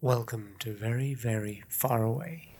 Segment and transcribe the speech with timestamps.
[0.00, 2.50] Welcome to Very, Very Far Away.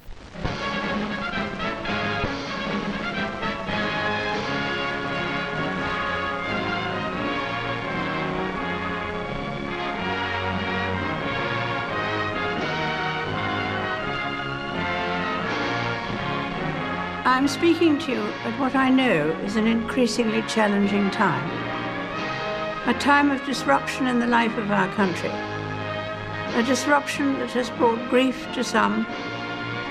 [17.24, 21.48] I'm speaking to you at what I know is an increasingly challenging time.
[22.88, 25.57] A time of disruption in the life of our country.
[26.54, 29.04] A disruption that has brought grief to some,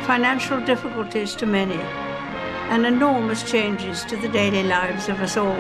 [0.06, 1.80] financial difficulties to many,
[2.70, 5.56] and enormous changes to the daily lives of us all.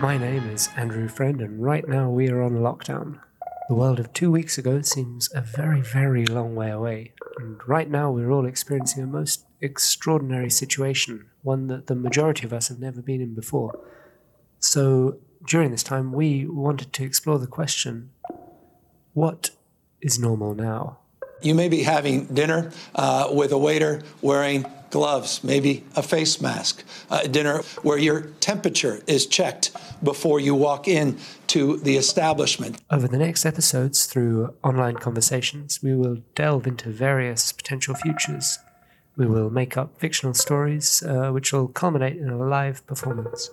[0.00, 3.20] My name is Andrew Friend, and right now we are on lockdown.
[3.68, 7.88] The world of two weeks ago seems a very, very long way away, and right
[7.88, 12.80] now we're all experiencing a most extraordinary situation, one that the majority of us have
[12.80, 13.78] never been in before.
[14.60, 18.10] So, during this time, we wanted to explore the question
[19.14, 19.50] what
[20.00, 20.98] is normal now?
[21.42, 26.84] You may be having dinner uh, with a waiter wearing gloves, maybe a face mask,
[27.10, 32.80] uh, dinner where your temperature is checked before you walk in to the establishment.
[32.90, 38.58] Over the next episodes, through online conversations, we will delve into various potential futures.
[39.16, 43.50] We will make up fictional stories, uh, which will culminate in a live performance.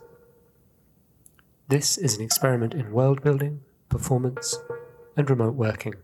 [1.69, 4.57] This is an experiment in world building, performance,
[5.17, 5.95] and remote working.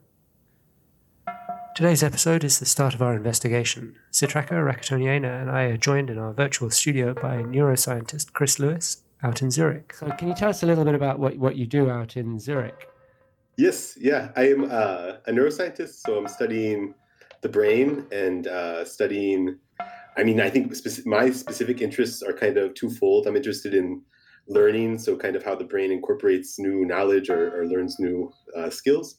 [1.73, 3.95] Today's episode is the start of our investigation.
[4.11, 9.42] Citraka Rakatoniena and I are joined in our virtual studio by neuroscientist Chris Lewis out
[9.42, 9.94] in Zurich.
[9.94, 12.42] So, can you tell us a little bit about what, what you do out in
[12.42, 12.89] Zurich?
[13.55, 14.33] Yes, yeah.
[14.36, 16.94] I am uh, a neuroscientist, so I'm studying
[17.39, 19.59] the brain and uh, studying.
[20.17, 23.27] I mean, I think speci- my specific interests are kind of twofold.
[23.27, 24.02] I'm interested in
[24.47, 28.69] learning, so kind of how the brain incorporates new knowledge or, or learns new uh,
[28.69, 29.16] skills.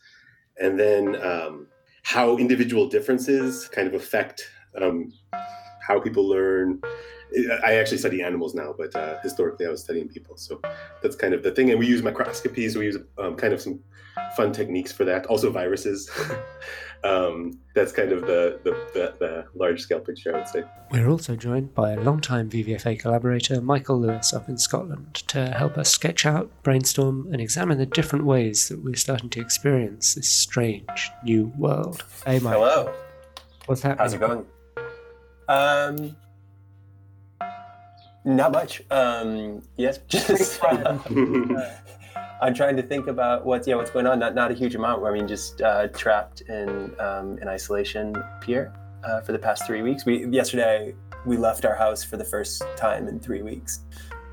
[0.61, 1.67] And then um,
[2.03, 4.48] how individual differences kind of affect
[4.80, 5.12] um,
[5.86, 6.80] how people learn.
[7.64, 10.36] I actually study animals now, but uh, historically I was studying people.
[10.36, 10.61] So
[11.02, 11.70] that's kind of the thing.
[11.70, 13.80] And we use microscopy, so we use um, kind of some
[14.36, 15.27] fun techniques for that.
[15.27, 16.11] Also viruses.
[17.05, 20.64] um, that's kind of the, the, the, the large scale picture, I would say.
[20.90, 25.77] We're also joined by a longtime VVFA collaborator, Michael Lewis, up in Scotland, to help
[25.77, 30.29] us sketch out, brainstorm, and examine the different ways that we're starting to experience this
[30.29, 32.05] strange new world.
[32.24, 32.55] Hey, Mike.
[32.55, 32.92] Hello.
[33.67, 33.98] What's happening?
[33.98, 34.46] How's it going?
[35.48, 36.17] Um,
[38.24, 38.83] not much.
[38.90, 40.62] Um, yes, just.
[40.62, 40.98] Uh,
[42.42, 44.18] I'm trying to think about what's yeah what's going on.
[44.18, 45.05] Not not a huge amount.
[45.05, 48.14] I mean, just uh, trapped in um, in isolation
[48.45, 48.73] here
[49.05, 50.05] uh, for the past three weeks.
[50.05, 53.80] We yesterday we left our house for the first time in three weeks.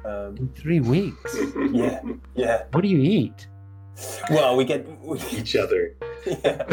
[0.03, 1.37] Um, in three weeks.
[1.71, 2.01] Yeah,
[2.35, 2.63] yeah.
[2.71, 3.47] What do you eat?
[4.29, 5.95] Well, we get we, each other.
[6.25, 6.63] Yeah.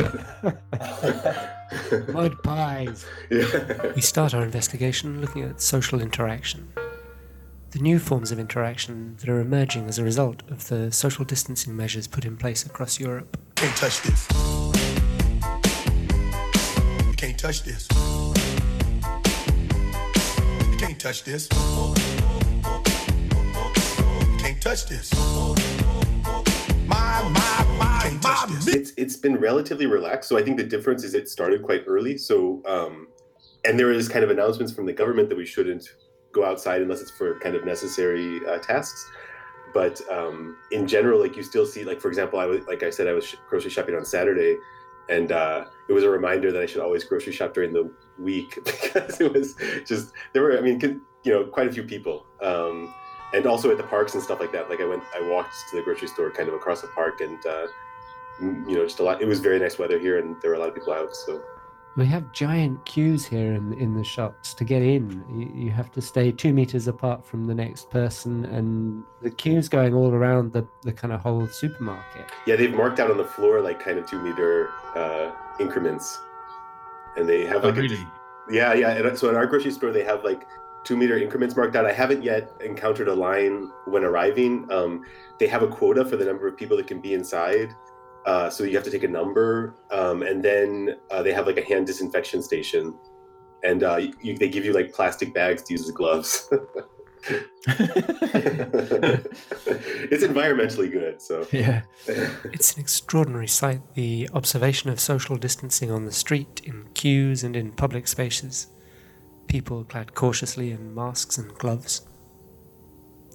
[2.09, 3.05] Mud pies.
[3.31, 3.93] Yeah.
[3.95, 6.73] We start our investigation looking at social interaction
[7.79, 11.77] the new forms of interaction that are emerging as a result of the social distancing
[11.77, 13.39] measures put in place across Europe.
[13.55, 14.27] Can't touch this.
[17.07, 17.87] You can't touch this.
[17.93, 18.35] You
[20.77, 21.49] can't touch this.
[21.53, 21.95] You
[24.41, 25.15] can't touch this.
[26.89, 28.47] My, my, my, my.
[28.67, 30.29] It's it's been relatively relaxed.
[30.29, 32.19] So I think the difference is it started quite early.
[32.19, 33.07] So um,
[33.65, 35.95] and there is kind of announcements from the government that we shouldn't
[36.39, 39.11] go outside unless it's for kind of necessary uh, tasks.
[39.75, 42.91] But um, in general, like you still see, like for example, I was like I
[42.91, 44.57] said, I was sh- grocery shopping on Saturday,
[45.09, 48.59] and uh, it was a reminder that I should always grocery shop during the week
[48.65, 49.57] because it was
[49.87, 50.81] just there were, I mean,
[51.25, 52.93] you know, quite a few people, um,
[53.35, 54.71] and also at the parks and stuff like that.
[54.71, 57.39] Like I went, I walked to the grocery store kind of across the park, and
[57.45, 57.67] uh,
[58.41, 59.21] you know, just a lot.
[59.21, 61.43] It was very nice weather here, and there were a lot of people out, so
[61.99, 65.25] we have giant queues here in, in the shops to get in.
[65.35, 69.69] You, you, have to stay two meters apart from the next person, and the queues
[69.69, 72.31] going all around the, the kind of whole supermarket.
[72.47, 76.21] Yeah, they've marked out on the floor like kind of two meter uh, increments,
[77.17, 77.97] and they have like oh, really?
[77.97, 78.13] a,
[78.49, 78.91] yeah, yeah.
[78.91, 80.47] And so in our grocery store, they have like
[80.85, 81.85] two meter increments marked out.
[81.85, 84.71] I haven't yet encountered a line when arriving.
[84.71, 85.05] Um,
[85.41, 87.75] they have a quota for the number of people that can be inside
[88.29, 91.57] uh, so you have to take a number, um, and then uh, they have like
[91.57, 92.95] a hand disinfection station,
[93.65, 96.53] and uh, you, they give you like plastic bags to use as gloves.
[100.11, 101.81] it's environmentally good, so yeah.
[102.07, 103.81] it's an extraordinary sight.
[103.95, 108.67] The observation of social distancing on the street, in queues, and in public spaces.
[109.47, 112.07] People clad cautiously in masks and gloves.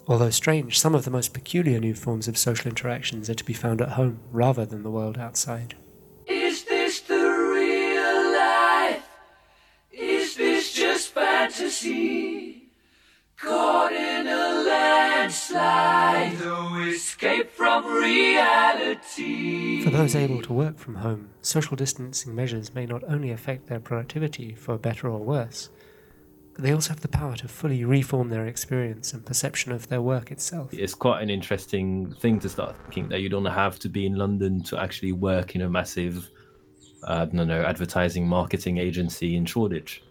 [0.05, 3.53] Although strange, some of the most peculiar new forms of social interactions are to be
[3.53, 5.75] found at home rather than the world outside.
[6.27, 9.05] Is this the real life?
[9.91, 12.67] Is this just fantasy?
[13.37, 19.83] Caught in a landslide, no escape from reality.
[19.83, 23.79] For those able to work from home, social distancing measures may not only affect their
[23.79, 25.69] productivity for better or worse,
[26.53, 30.01] but they also have the power to fully reform their experience and perception of their
[30.01, 30.73] work itself.
[30.73, 34.15] It's quite an interesting thing to start thinking that you don't have to be in
[34.15, 36.29] London to actually work in a massive,
[37.07, 40.03] uh, I don't know, advertising marketing agency in Shoreditch.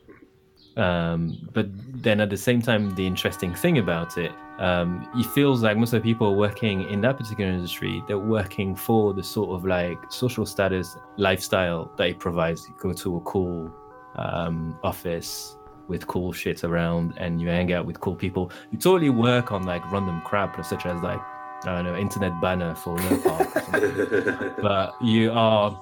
[0.76, 1.66] Um, but
[2.02, 5.92] then at the same time, the interesting thing about it, um, it feels like most
[5.92, 9.98] of the people working in that particular industry, they're working for the sort of like
[10.10, 12.66] social status lifestyle that it provides.
[12.66, 13.70] You go to a cool
[14.16, 15.56] um, office
[15.88, 18.50] with cool shit around and you hang out with cool people.
[18.70, 21.20] You totally work on like random crap, such as like,
[21.64, 23.56] I don't know, internet banner for Lurpak.
[23.56, 24.54] or something.
[24.62, 25.78] but you are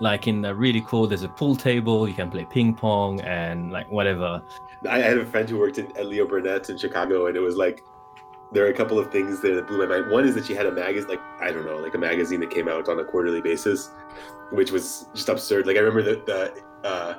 [0.00, 3.72] like in a really cool there's a pool table you can play ping pong and
[3.72, 4.40] like whatever
[4.88, 7.56] I had a friend who worked in, at Leo Burnett in Chicago, and it was
[7.56, 7.82] like
[8.52, 10.10] there are a couple of things there that blew my mind.
[10.10, 12.50] One is that she had a magazine, like I don't know, like a magazine that
[12.50, 13.90] came out on a quarterly basis,
[14.50, 15.66] which was just absurd.
[15.66, 17.14] Like I remember that the uh,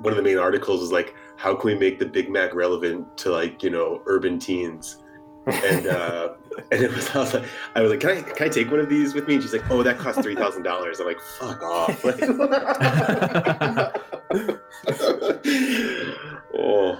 [0.00, 3.16] one of the main articles was like, "How can we make the Big Mac relevant
[3.18, 4.98] to like you know urban teens?"
[5.46, 6.34] and uh,
[6.70, 7.44] and it was I was like,
[7.74, 9.34] I was like, can I can I take one of these with me?
[9.34, 11.00] And she's like, oh, that costs three thousand dollars.
[11.00, 12.04] I'm like, fuck off.
[16.58, 16.98] oh,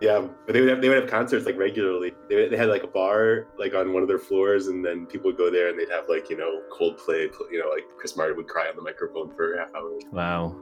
[0.00, 0.26] yeah.
[0.46, 2.12] But they would have they would have concerts like regularly.
[2.28, 5.30] They, they had like a bar like on one of their floors, and then people
[5.30, 7.30] would go there and they'd have like you know Coldplay.
[7.50, 9.98] You know, like Chris Martin would cry on the microphone for half hour.
[10.12, 10.54] wow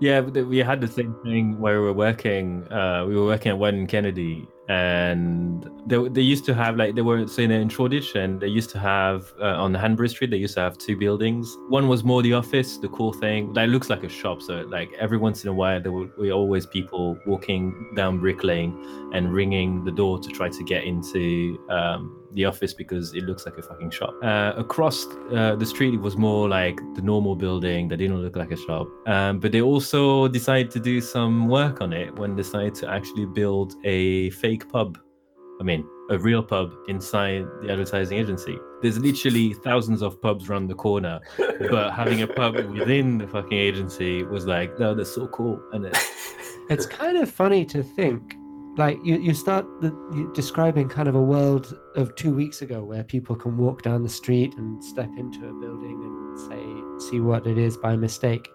[0.00, 3.58] yeah we had the same thing where we were working uh we were working at
[3.58, 8.40] one kennedy and they, they used to have like they were so in, Shoreditch and
[8.40, 11.56] they used to have uh, on Hanbury Street they used to have two buildings.
[11.68, 14.40] One was more the office, the cool thing that looks like a shop.
[14.40, 19.10] So like every once in a while there were always people walking down Brick Lane
[19.12, 23.46] and ringing the door to try to get into um, the office because it looks
[23.46, 24.14] like a fucking shop.
[24.22, 28.36] Uh, across uh, the street, it was more like the normal building that didn't look
[28.36, 28.88] like a shop.
[29.06, 32.90] Um, but they also decided to do some work on it when they decided to
[32.90, 34.98] actually build a fake pub.
[35.60, 38.58] I mean, a real pub inside the advertising agency.
[38.82, 41.20] There's literally thousands of pubs around the corner,
[41.70, 45.62] but having a pub within the fucking agency was like, no, that's so cool.
[45.72, 45.96] And it,
[46.68, 48.36] It's kind of funny to think,
[48.76, 49.90] like you, you start the,
[50.34, 54.08] describing kind of a world of two weeks ago where people can walk down the
[54.08, 58.48] street and step into a building and say see what it is by mistake,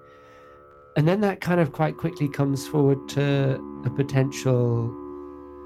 [0.95, 4.93] and then that kind of quite quickly comes forward to a potential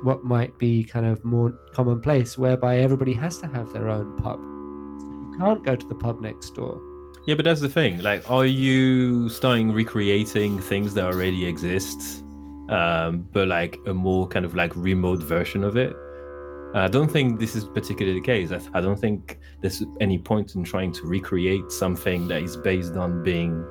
[0.03, 4.39] what might be kind of more commonplace whereby everybody has to have their own pub.
[4.39, 6.81] You can't go to the pub next door.
[7.27, 8.01] Yeah, but that's the thing.
[8.01, 12.24] Like, are you starting recreating things that already exist,
[12.71, 15.95] um, but like a more kind of like remote version of it?
[16.73, 18.51] I don't think this is particularly the case.
[18.51, 22.95] I, I don't think there's any point in trying to recreate something that is based
[22.95, 23.65] on being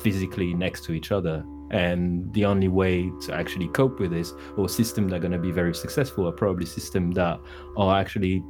[0.00, 1.44] physically next to each other.
[1.70, 5.38] And the only way to actually cope with this, or systems that are going to
[5.38, 7.38] be very successful, are probably systems that
[7.76, 8.42] are actually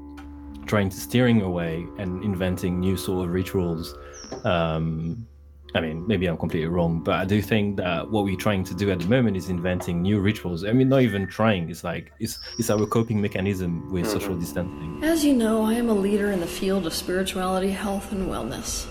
[0.67, 3.99] trying to steering away and inventing new sort of rituals
[4.45, 5.27] um,
[5.75, 8.75] I mean, maybe I'm completely wrong, but I do think that what we're trying to
[8.75, 10.65] do at the moment is inventing new rituals.
[10.65, 11.71] I mean, not even trying.
[11.71, 14.13] It's like it's it's our coping mechanism with mm-hmm.
[14.13, 15.01] social distancing.
[15.05, 18.87] As you know, I am a leader in the field of spirituality, health, and wellness.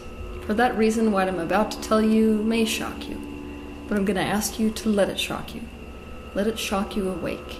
[0.45, 3.17] For that reason, what I'm about to tell you may shock you,
[3.87, 5.61] but I'm going to ask you to let it shock you.
[6.33, 7.59] Let it shock you awake.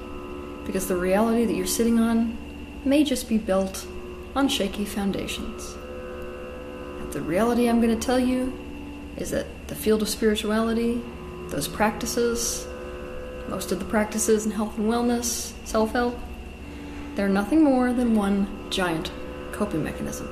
[0.66, 2.38] Because the reality that you're sitting on
[2.86, 3.86] may just be built
[4.36, 5.76] on shaky foundations.
[7.00, 8.54] And the reality I'm going to tell you
[9.18, 11.02] is that the field of spirituality,
[11.50, 12.68] those practices,
[13.48, 16.18] most of the practices in health and wellness, self help,
[17.16, 19.12] they're nothing more than one giant
[19.52, 20.28] coping mechanism.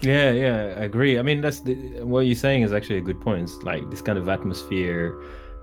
[0.00, 1.18] Yeah, yeah, I agree.
[1.18, 3.42] I mean, that's the, what you're saying is actually a good point.
[3.42, 5.14] It's like this kind of atmosphere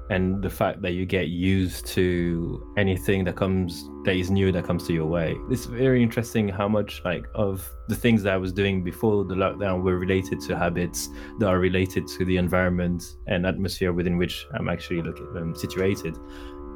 [0.10, 4.64] and the fact that you get used to anything that comes that is new that
[4.64, 5.36] comes to your way.
[5.52, 9.36] It's very interesting how much like of the things that I was doing before the
[9.36, 14.48] lockdown were related to habits that are related to the environment and atmosphere within which
[14.54, 16.18] I'm actually looking um, situated.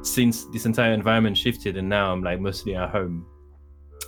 [0.02, 3.26] Since this entire environment shifted and now I'm like mostly at home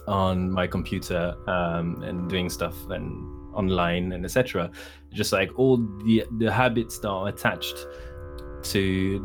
[0.07, 4.71] on my computer um, and doing stuff and online and etc.
[5.13, 7.87] Just like all the the habits that are attached
[8.65, 9.21] to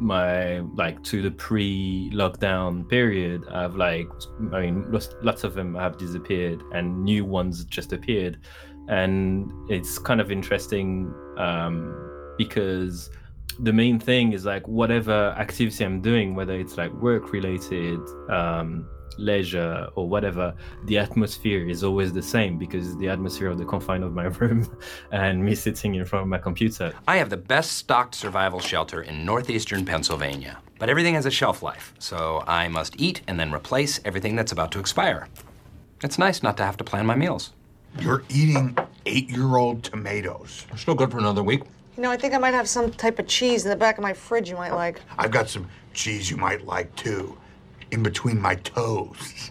[0.00, 4.08] my like to the pre-lockdown period, I've like,
[4.52, 8.38] I mean, lots, lots of them have disappeared and new ones just appeared,
[8.88, 13.10] and it's kind of interesting um, because
[13.60, 18.00] the main thing is like whatever activity I'm doing, whether it's like work related,
[18.30, 20.54] um, leisure or whatever,
[20.84, 24.68] the atmosphere is always the same because the atmosphere of the confine of my room
[25.12, 26.92] and me sitting in front of my computer.
[27.06, 30.58] I have the best stocked survival shelter in northeastern Pennsylvania.
[30.78, 34.52] But everything has a shelf life, so I must eat and then replace everything that's
[34.52, 35.26] about to expire.
[36.02, 37.52] It's nice not to have to plan my meals.
[37.98, 40.66] You're eating eight year old tomatoes.
[40.68, 41.62] They're still good for another week.
[41.96, 44.02] You know, I think I might have some type of cheese in the back of
[44.02, 45.00] my fridge you might like.
[45.16, 47.38] I've got some cheese you might like too,
[47.90, 49.50] in between my toes.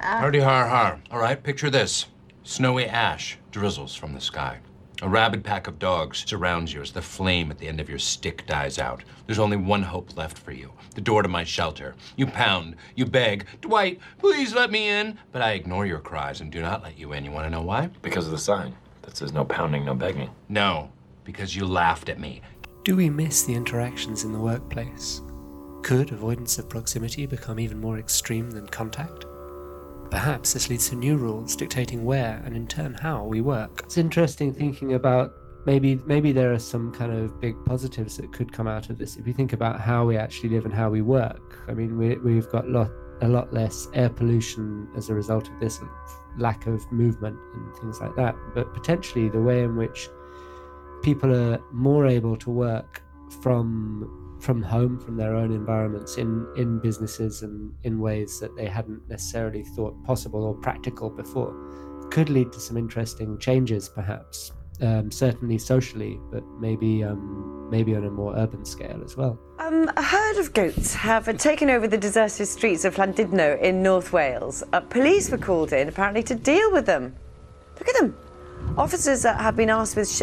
[0.00, 1.00] Hardy har har.
[1.10, 2.06] All right, picture this.
[2.44, 4.58] Snowy ash drizzles from the sky.
[5.02, 7.98] A rabid pack of dogs surrounds you as the flame at the end of your
[7.98, 9.02] stick dies out.
[9.26, 11.94] There's only one hope left for you the door to my shelter.
[12.16, 15.18] You pound, you beg, Dwight, please let me in.
[15.32, 17.24] But I ignore your cries and do not let you in.
[17.24, 17.88] You want to know why?
[18.02, 20.30] Because of the sign that says no pounding, no begging.
[20.48, 20.90] No,
[21.24, 22.42] because you laughed at me.
[22.84, 25.22] Do we miss the interactions in the workplace?
[25.82, 29.26] Could avoidance of proximity become even more extreme than contact?
[30.12, 33.80] Perhaps this leads to new rules dictating where and in turn how we work.
[33.84, 35.32] It's interesting thinking about
[35.66, 39.16] maybe maybe there are some kind of big positives that could come out of this
[39.16, 41.58] if you think about how we actually live and how we work.
[41.66, 45.58] I mean, we, we've got lot, a lot less air pollution as a result of
[45.58, 45.80] this
[46.38, 48.36] lack of movement and things like that.
[48.54, 50.08] But potentially the way in which
[51.02, 53.02] people are more able to work
[53.42, 58.66] from from home, from their own environments, in in businesses and in ways that they
[58.66, 61.54] hadn't necessarily thought possible or practical before,
[62.10, 64.52] could lead to some interesting changes, perhaps.
[64.80, 69.38] Um, certainly socially, but maybe um, maybe on a more urban scale as well.
[69.58, 74.12] Um, a herd of goats have taken over the deserted streets of Llandudno in North
[74.12, 74.64] Wales.
[74.72, 77.14] Uh, police were called in apparently to deal with them.
[77.78, 78.16] Look at them.
[78.76, 80.22] Officers that have been asked with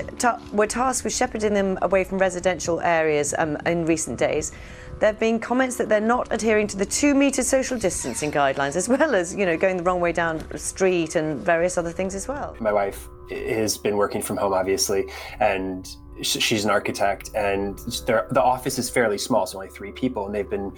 [0.53, 4.51] were tasked with shepherding them away from residential areas um, in recent days.
[4.99, 8.89] There have been comments that they're not adhering to the two-metre social distancing guidelines, as
[8.89, 12.15] well as you know going the wrong way down the street and various other things
[12.15, 12.55] as well.
[12.59, 15.05] My wife has been working from home, obviously,
[15.39, 15.87] and
[16.21, 19.43] she's an architect, and the office is fairly small.
[19.43, 20.73] It's only three people, and they've been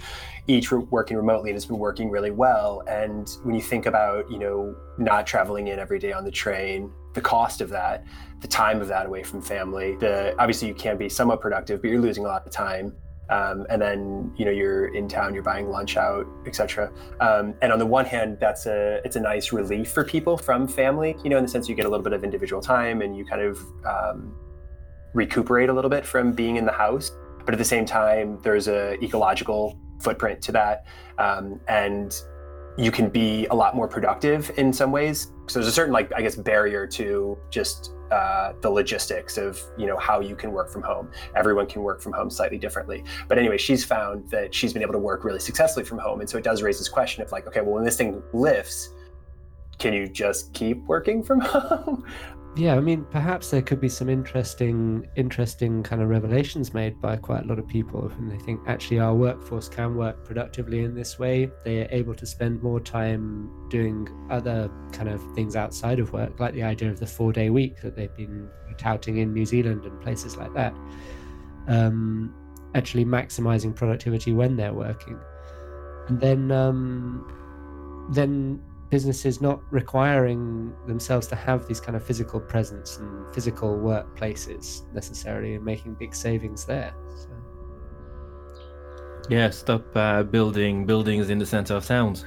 [0.46, 2.82] each working remotely, and it's been working really well.
[2.86, 6.92] And when you think about, you know, not traveling in every day on the train,
[7.14, 8.04] the cost of that,
[8.40, 11.90] the time of that away from family, the obviously you can be somewhat productive, but
[11.90, 12.94] you're losing a lot of time.
[13.30, 16.92] Um, and then you know you're in town, you're buying lunch out, etc.
[17.20, 20.68] Um, and on the one hand, that's a it's a nice relief for people from
[20.68, 23.16] family, you know, in the sense you get a little bit of individual time and
[23.16, 24.34] you kind of um,
[25.14, 27.12] recuperate a little bit from being in the house.
[27.44, 30.84] But at the same time, there's a ecological footprint to that,
[31.18, 32.14] um, and
[32.76, 35.32] you can be a lot more productive in some ways.
[35.48, 39.86] So there's a certain like I guess barrier to just uh, the logistics of you
[39.86, 41.10] know how you can work from home.
[41.36, 43.04] Everyone can work from home slightly differently.
[43.28, 46.28] But anyway, she's found that she's been able to work really successfully from home, and
[46.28, 48.90] so it does raise this question of like, okay, well when this thing lifts,
[49.78, 52.04] can you just keep working from home?
[52.54, 57.16] Yeah, I mean, perhaps there could be some interesting, interesting kind of revelations made by
[57.16, 60.94] quite a lot of people, and they think actually our workforce can work productively in
[60.94, 61.50] this way.
[61.64, 66.38] They are able to spend more time doing other kind of things outside of work,
[66.40, 69.98] like the idea of the four-day week that they've been touting in New Zealand and
[70.02, 70.74] places like that.
[71.68, 72.34] Um,
[72.74, 75.18] actually, maximizing productivity when they're working,
[76.08, 78.60] and then um, then
[78.92, 85.54] businesses not requiring themselves to have these kind of physical presence and physical workplaces necessarily
[85.54, 86.94] and making big savings there.
[87.16, 87.28] So.
[89.30, 92.26] Yeah, stop uh, building buildings in the center of towns.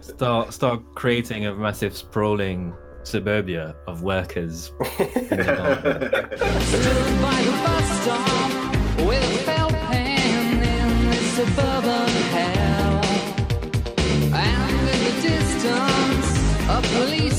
[0.00, 4.70] start start creating a massive sprawling suburbia of workers.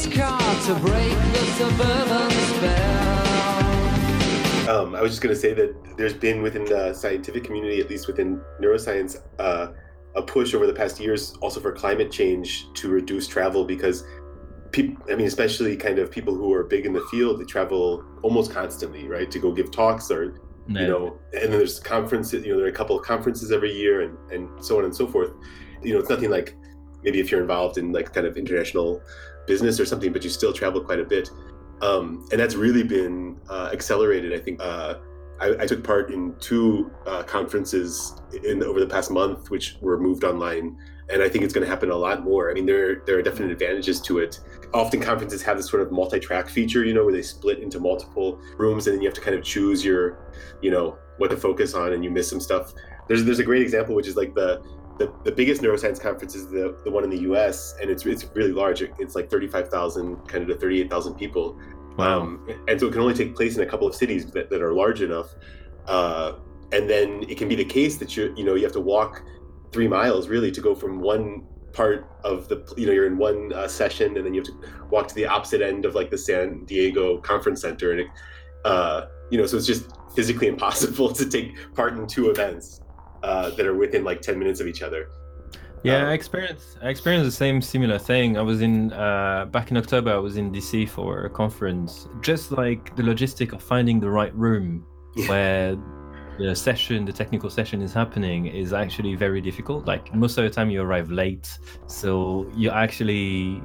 [0.06, 3.26] Police car to break the suburban spell.
[4.70, 7.90] Um, I was just going to say that there's been within the scientific community, at
[7.90, 9.74] least within neuroscience, uh,
[10.16, 14.04] a push over the past years also for climate change to reduce travel because
[14.72, 18.04] people, I mean, especially kind of people who are big in the field, they travel
[18.24, 20.82] almost constantly, right, to go give talks or, No.
[20.82, 23.72] you know, and then there's conferences, you know, there are a couple of conferences every
[23.74, 25.32] year and, and so on and so forth.
[25.84, 26.56] You know, it's nothing like
[27.04, 29.02] maybe if you're involved in like kind of international
[29.48, 31.30] business or something, but you still travel quite a bit
[31.82, 34.96] um, and that's really been uh, accelerated, I think, uh,
[35.40, 40.00] I, I took part in two uh, conferences in over the past month, which were
[40.00, 40.78] moved online,
[41.10, 42.50] and I think it's going to happen a lot more.
[42.50, 44.40] I mean, there there are definite advantages to it.
[44.74, 48.40] Often conferences have this sort of multi-track feature, you know, where they split into multiple
[48.58, 50.18] rooms, and then you have to kind of choose your,
[50.62, 52.74] you know, what to focus on, and you miss some stuff.
[53.10, 54.64] There's there's a great example, which is like the
[54.98, 58.26] the, the biggest neuroscience conference is the, the one in the US, and it's it's
[58.34, 58.82] really large.
[58.82, 61.60] It's like 35,000, kind of to 38,000 people.
[61.98, 62.22] Wow.
[62.22, 64.62] Um, and so it can only take place in a couple of cities that, that
[64.62, 65.36] are large enough.
[65.88, 66.34] Uh,
[66.72, 69.24] and then it can be the case that you you know you have to walk
[69.72, 73.52] three miles really to go from one part of the you know you're in one
[73.54, 76.18] uh, session and then you have to walk to the opposite end of like the
[76.18, 78.08] San Diego conference center and it,
[78.64, 82.82] uh, you know so it's just physically impossible to take part in two events
[83.26, 85.02] uh, that are within like 10 minutes of each other
[85.84, 88.28] Yeah, I experienced I experienced the same similar thing.
[88.42, 90.10] I was in uh, back in October.
[90.20, 91.92] I was in DC for a conference.
[92.30, 94.68] Just like the logistic of finding the right room
[95.30, 95.78] where
[96.40, 99.86] the session, the technical session is happening, is actually very difficult.
[99.94, 101.48] Like most of the time, you arrive late,
[102.00, 102.06] so
[102.62, 103.62] you actually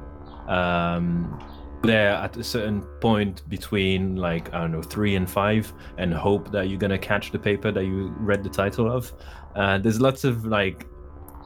[0.59, 1.39] um,
[1.83, 6.51] there at a certain point between like I don't know three and five, and hope
[6.53, 9.13] that you're gonna catch the paper that you read the title of.
[9.57, 10.87] Uh, there's lots of like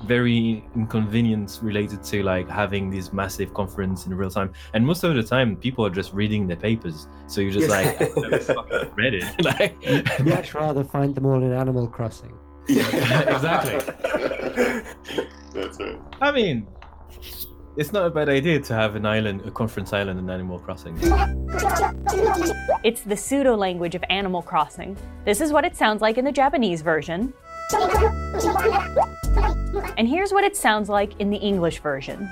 [0.05, 4.53] very inconvenience related to like having this massive conference in real time.
[4.75, 7.07] And most of the time people are just reading their papers.
[7.27, 9.25] So you're just like "I've read it.
[9.45, 12.37] Like You'd much rather find them all in Animal Crossing.
[12.69, 13.79] Yeah, exactly.
[15.53, 15.99] That's right.
[16.21, 16.67] I mean
[17.77, 20.97] it's not a bad idea to have an island a conference island in animal crossing
[22.85, 24.97] It's the pseudo language of Animal Crossing.
[25.25, 27.33] This is what it sounds like in the Japanese version.
[29.97, 32.29] And here's what it sounds like in the English version.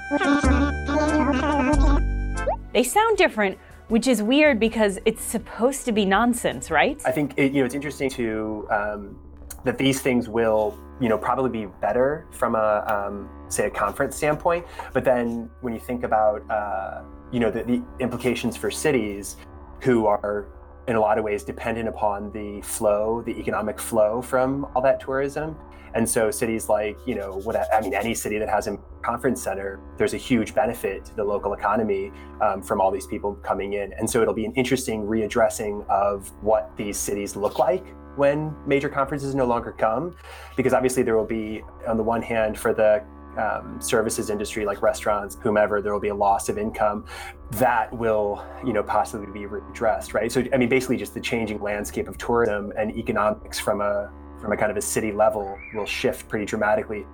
[2.74, 3.56] They sound different,
[3.88, 7.00] which is weird because it's supposed to be nonsense, right?
[7.06, 9.18] I think it, you know it's interesting to um,
[9.64, 14.16] that these things will you know probably be better from a um, say a conference
[14.16, 19.36] standpoint, but then when you think about uh, you know the, the implications for cities
[19.80, 20.46] who are
[20.88, 25.00] in a lot of ways dependent upon the flow, the economic flow from all that
[25.00, 25.56] tourism.
[25.94, 29.42] And so cities like, you know, what I mean, any city that has a conference
[29.42, 32.10] center, there's a huge benefit to the local economy
[32.40, 33.92] um, from all these people coming in.
[33.92, 37.84] And so it'll be an interesting readdressing of what these cities look like
[38.16, 40.16] when major conferences no longer come,
[40.56, 43.02] because obviously there will be, on the one hand, for the
[43.36, 47.04] um, services industry like restaurants, whomever, there will be a loss of income
[47.52, 50.30] that will, you know, possibly be redressed, right?
[50.30, 54.52] So, I mean, basically, just the changing landscape of tourism and economics from a from
[54.52, 57.06] a kind of a city level will shift pretty dramatically.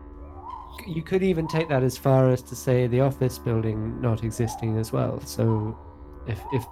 [0.87, 4.78] You could even take that as far as to say the office building not existing
[4.78, 5.20] as well.
[5.20, 5.76] So,
[6.26, 6.64] if if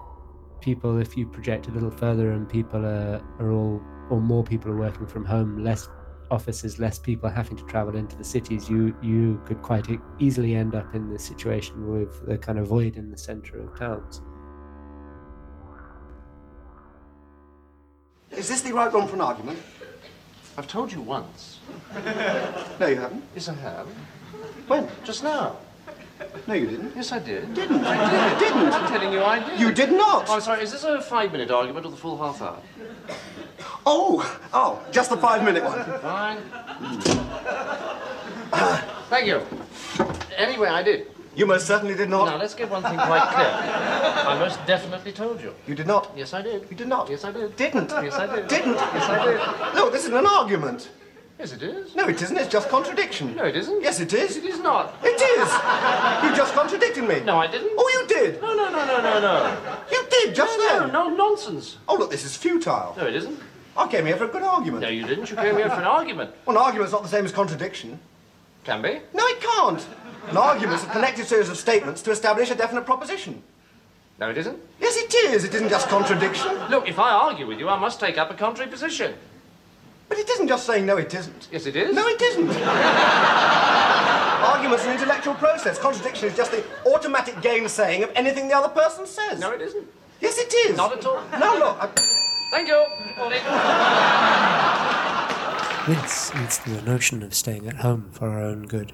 [0.60, 3.80] people, if you project a little further and people are, are all
[4.10, 5.88] or more people are working from home, less
[6.30, 9.86] offices, less people having to travel into the cities, you you could quite
[10.18, 13.78] easily end up in this situation with the kind of void in the center of
[13.78, 14.22] towns.
[18.30, 19.58] Is this the right one for an argument?
[20.58, 21.58] I've told you once.
[22.80, 23.24] No, you haven't.
[23.34, 23.86] Yes, I have.
[24.66, 24.88] When?
[25.04, 25.56] Just now.
[26.46, 26.92] No, you didn't.
[26.94, 27.54] Yes, I did.
[27.54, 27.84] Didn't.
[27.84, 28.38] I did.
[28.38, 28.72] Didn't.
[28.72, 29.60] I'm telling you, I did.
[29.60, 30.26] You did not.
[30.28, 30.62] Oh, I'm sorry.
[30.62, 32.60] Is this a five-minute argument or the full half hour?
[33.84, 35.84] Oh, oh, just the five-minute one.
[36.00, 36.38] Fine.
[36.38, 38.52] Hmm.
[38.52, 39.40] Uh, Thank you.
[40.36, 41.06] Anyway, I did.
[41.36, 42.26] You most certainly did not.
[42.26, 43.50] Now, let's get one thing quite clear.
[44.26, 45.54] I most definitely told you.
[45.66, 46.10] You did not.
[46.16, 46.66] Yes, I did.
[46.70, 47.10] You did not.
[47.10, 47.54] Yes, I did.
[47.56, 47.90] Didn't.
[47.90, 48.48] Yes, I did.
[48.48, 48.74] Didn't.
[48.74, 49.74] Yes, I did.
[49.74, 50.88] No, this isn't an argument.
[51.38, 51.94] Yes, it is.
[51.94, 52.36] No, it isn't.
[52.36, 53.36] It's just contradiction.
[53.36, 53.82] No, it isn't.
[53.82, 54.38] Yes, it is.
[54.38, 54.94] It is not.
[55.02, 55.48] It is.
[56.24, 57.20] You just contradicted me.
[57.20, 57.72] No, I didn't.
[57.76, 58.40] Oh, you did.
[58.40, 59.78] No, no, no, no, no, no.
[59.90, 60.92] You did just no, then.
[60.92, 61.76] No, no, nonsense.
[61.88, 62.94] Oh, look, this is futile.
[62.96, 63.38] No, it isn't.
[63.76, 64.82] I came here for a good argument.
[64.82, 65.28] No, you didn't.
[65.28, 66.30] You came here for an argument.
[66.46, 67.98] Well, an argument's not the same as contradiction.
[68.64, 69.00] Can be.
[69.12, 69.86] No, it can't.
[70.30, 73.42] An argument's a connected series of statements to establish a definite proposition.
[74.18, 74.58] No, it isn't.
[74.80, 75.44] Yes, it is.
[75.44, 76.54] It isn't just contradiction.
[76.70, 79.14] Look, if I argue with you, I must take up a contrary position.
[80.08, 81.48] But it isn't just saying no, it isn't.
[81.50, 81.94] Yes, it is.
[81.94, 82.48] No, it isn't.
[84.46, 85.78] Argument's an intellectual process.
[85.78, 89.40] Contradiction is just the automatic gainsaying of anything the other person says.
[89.40, 89.86] No, it isn't.
[90.20, 90.76] Yes, it is.
[90.76, 91.22] Not at all.
[91.38, 91.78] No, look.
[91.80, 91.88] I...
[92.52, 92.86] Thank you.
[95.86, 98.92] This leads to the notion of staying at home for our own good.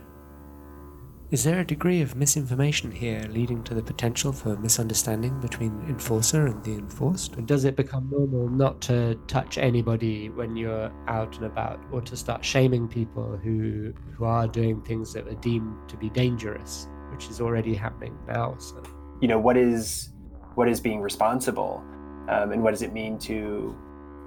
[1.32, 6.44] Is there a degree of misinformation here leading to the potential for misunderstanding between enforcer
[6.44, 7.46] and the enforced?
[7.46, 12.18] Does it become normal not to touch anybody when you're out and about or to
[12.18, 17.30] start shaming people who who are doing things that are deemed to be dangerous, which
[17.30, 18.54] is already happening now?
[18.58, 18.82] So
[19.22, 20.10] you know what is
[20.54, 21.82] what is being responsible
[22.28, 23.74] um, and what does it mean to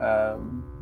[0.01, 0.74] um,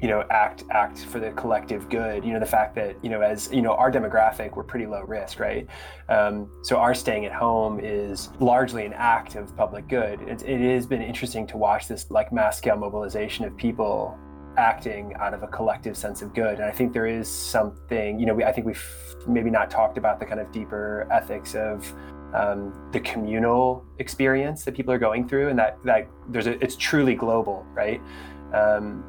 [0.00, 2.24] you know act act for the collective good.
[2.24, 5.02] You know the fact that you know as you know our demographic we're pretty low
[5.02, 5.66] risk right?
[6.08, 10.20] Um, so our staying at home is largely an act of public good.
[10.22, 14.18] It, it has been interesting to watch this like mass scale mobilization of people
[14.56, 16.56] acting out of a collective sense of good.
[16.56, 19.98] And i think there is something you know we, i think we've maybe not talked
[19.98, 21.92] about the kind of deeper ethics of
[22.34, 25.48] um, the communal experience that people are going through.
[25.48, 28.00] And that that there's a it's truly global right?
[28.52, 29.04] Um,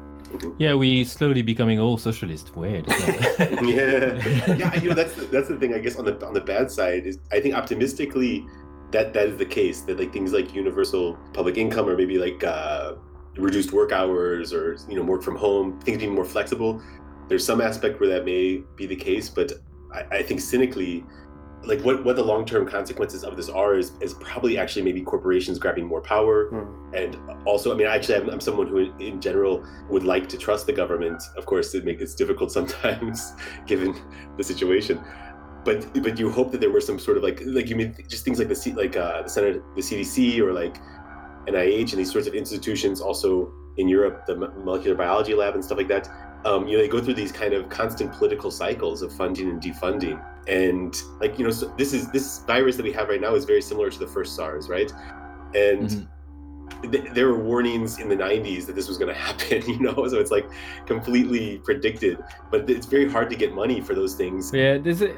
[0.58, 2.54] Yeah, we slowly becoming all socialist.
[2.56, 2.86] Weird.
[3.38, 4.16] yeah,
[4.54, 4.74] yeah.
[4.80, 5.74] You know, that's the, that's the thing.
[5.74, 8.46] I guess on the on the bad side is I think optimistically
[8.92, 9.82] that that is the case.
[9.82, 12.94] That like things like universal public income or maybe like uh,
[13.36, 16.82] reduced work hours or you know work from home, things being more flexible.
[17.28, 19.52] There's some aspect where that may be the case, but
[19.92, 21.04] I, I think cynically,
[21.64, 25.00] like what what the long term consequences of this are is, is probably actually maybe
[25.00, 26.48] corporations grabbing more power
[26.94, 30.66] and also i mean actually I'm, I'm someone who in general would like to trust
[30.66, 33.32] the government of course it make it's difficult sometimes
[33.66, 33.94] given
[34.36, 35.00] the situation.
[35.64, 38.24] But but you hope that there were some sort of like like you mean just
[38.24, 40.76] things like the C, like uh, the center the cdc or like
[41.48, 45.78] nih and these sorts of institutions also in europe the molecular biology lab and stuff
[45.78, 46.08] like that
[46.46, 49.60] um, you know they go through these kind of constant political cycles of funding and
[49.60, 50.24] defunding.
[50.46, 53.44] And like you know so this is this virus that we have right now is
[53.44, 54.92] very similar to the first sars right?
[55.54, 56.08] And
[56.90, 60.06] th- there were warnings in the 90s that this was going to happen you know?
[60.06, 60.48] So it's like
[60.86, 62.22] completely predicted.
[62.50, 64.52] But it's very hard to get money for those things.
[64.54, 65.08] Yeah, there's a,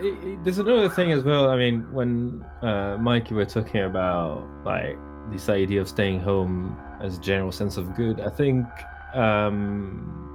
[0.45, 1.51] there's another thing as well.
[1.51, 4.97] I mean, when uh, Mike, you were talking about like
[5.31, 8.67] this idea of staying home as a general sense of good, I think
[9.15, 10.28] um,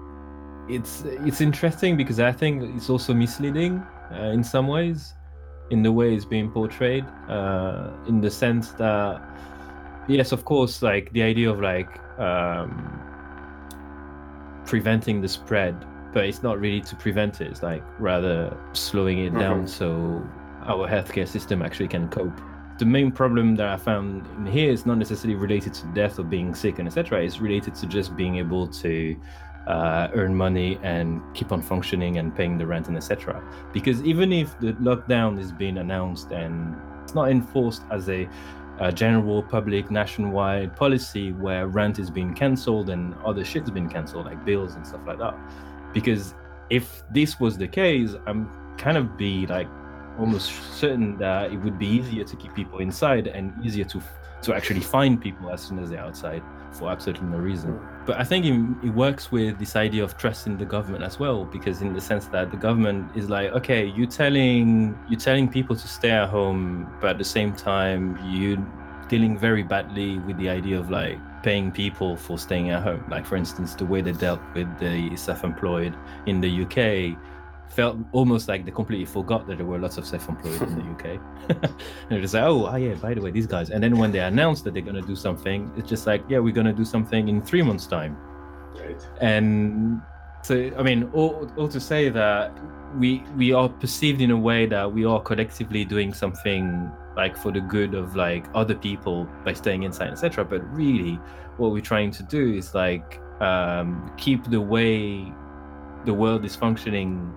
[0.70, 5.14] it's it's interesting because I think it's also misleading uh, in some ways,
[5.70, 9.22] in the way it's being portrayed, uh, in the sense that
[10.08, 13.00] yes, of course, like the idea of like um,
[14.66, 15.76] preventing the spread,
[16.14, 17.48] but it's not really to prevent it.
[17.52, 19.70] It's like rather slowing it down Mhm.
[19.70, 20.22] so
[20.66, 22.40] our healthcare system actually can cope.
[22.80, 26.24] The main problem that I found in here is not necessarily related to death or
[26.24, 27.22] being sick and etc.
[27.24, 29.16] It's related to just being able to
[29.68, 33.42] uh, earn money and keep on functioning and paying the rent and etc.
[33.72, 38.28] Because even if the lockdown is being announced and it's not enforced as a,
[38.80, 44.26] a general public nationwide policy where rent is being cancelled and other shit's been cancelled
[44.26, 45.36] like bills and stuff like that.
[45.94, 46.34] Because
[46.70, 49.68] if this was the case, I'm kind of be like
[50.20, 54.02] almost certain that it would be easier to keep people inside and easier to
[54.42, 56.44] to actually find people as soon as they're outside
[56.74, 57.80] for absolutely no reason.
[58.06, 61.46] But I think it, it works with this idea of trusting the government as well,
[61.46, 65.76] because in the sense that the government is like, okay, you're telling you're telling people
[65.76, 68.66] to stay at home, but at the same time you
[69.10, 73.04] dealing very badly with the idea of like paying people for staying at home.
[73.10, 77.18] Like for instance, the way they dealt with the self-employed in the UK
[77.74, 81.20] felt almost like they completely forgot that there were lots of self-employed in the UK.
[81.50, 81.76] and
[82.10, 83.70] they're just like, oh, oh, yeah, by the way, these guys.
[83.70, 86.40] And then when they announce that they're going to do something, it's just like, yeah,
[86.40, 88.18] we're going to do something in three months' time.
[88.76, 90.02] right And
[90.42, 92.58] so, I mean, all, all to say that
[92.98, 97.52] we we are perceived in a way that we are collectively doing something like for
[97.52, 100.46] the good of like other people by staying inside, etc.
[100.46, 101.20] But really,
[101.58, 105.32] what we're trying to do is like um, keep the way
[106.06, 107.34] the world is functioning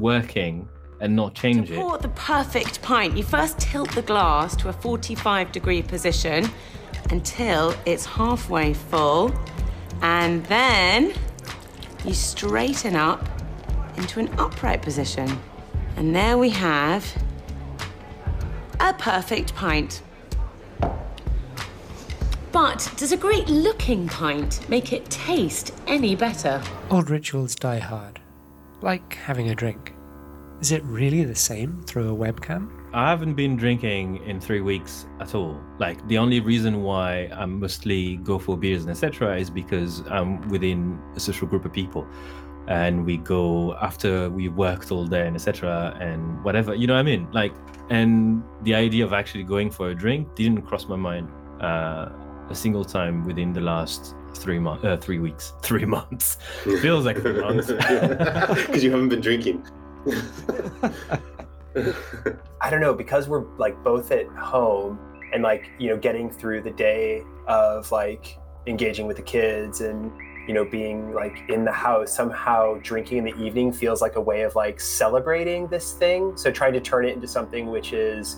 [0.00, 0.68] working
[1.00, 1.78] and not change it.
[1.78, 3.16] Pour the perfect pint.
[3.16, 6.48] You first tilt the glass to a 45 degree position
[7.10, 9.32] until it's halfway full,
[10.02, 11.12] and then
[12.04, 13.28] you straighten up
[13.96, 15.38] into an upright position.
[15.96, 17.04] And there we have
[18.78, 20.02] a perfect pint.
[22.52, 26.62] But does a great looking pint make it taste any better?
[26.90, 28.19] Old rituals die hard.
[28.82, 29.94] Like having a drink.
[30.60, 32.70] Is it really the same through a webcam?
[32.92, 35.58] I haven't been drinking in three weeks at all.
[35.78, 39.38] Like the only reason why I mostly go for beers and etc.
[39.38, 42.06] is because I'm within a social group of people,
[42.68, 45.96] and we go after we worked all day and etc.
[46.00, 46.74] and whatever.
[46.74, 47.28] You know what I mean?
[47.32, 47.54] Like,
[47.90, 51.28] and the idea of actually going for a drink didn't cross my mind
[51.60, 52.08] uh,
[52.50, 56.38] a single time within the last three months, uh, three weeks, three months.
[56.80, 57.66] Feels like three months.
[57.72, 59.64] because you haven't been drinking.
[62.60, 64.98] I don't know because we're like both at home
[65.32, 70.10] and like you know getting through the day of like engaging with the kids and
[70.48, 74.20] you know being like in the house somehow drinking in the evening feels like a
[74.20, 76.36] way of like celebrating this thing.
[76.36, 78.36] So trying to turn it into something which is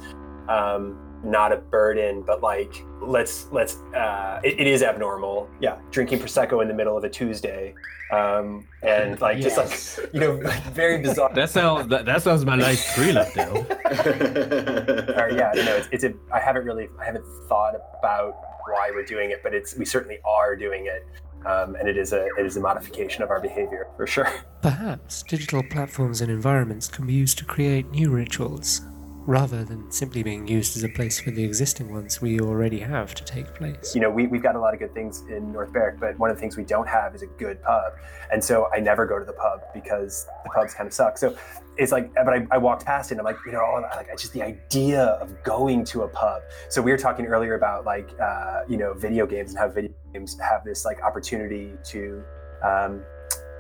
[0.49, 5.49] um not a burden, but like let's let's uh, it, it is abnormal.
[5.61, 7.75] Yeah, drinking prosecco in the middle of a Tuesday,
[8.13, 10.37] um, and like just like you know
[10.73, 11.33] very bizarre.
[11.35, 13.55] That sounds that, that sounds my nice thriller though.
[15.17, 16.13] or yeah, you know, it's, it's a.
[16.33, 18.37] I haven't really, I haven't thought about
[18.69, 21.07] why we're doing it, but it's we certainly are doing it,
[21.47, 24.33] um, and it is a it is a modification of our behavior for sure.
[24.63, 28.83] Perhaps digital platforms and environments can be used to create new rituals,
[29.27, 33.15] rather than simply being used as a place for the existing ones we already have
[33.15, 33.95] to take place.
[33.95, 36.31] You know, we, we've got a lot of good things in North Berwick, but one
[36.31, 37.93] of the things we don't have is a good pub.
[38.33, 41.19] And so I never go to the pub because the pubs kind of suck.
[41.19, 41.37] So
[41.77, 44.19] it's like, but I, I walked past it and I'm like, you know, that- like
[44.19, 46.43] just the idea of going to a pub.
[46.69, 49.93] So we were talking earlier about like, uh, you know, video games and how video
[50.13, 52.25] games have this like opportunity to
[52.63, 53.03] um,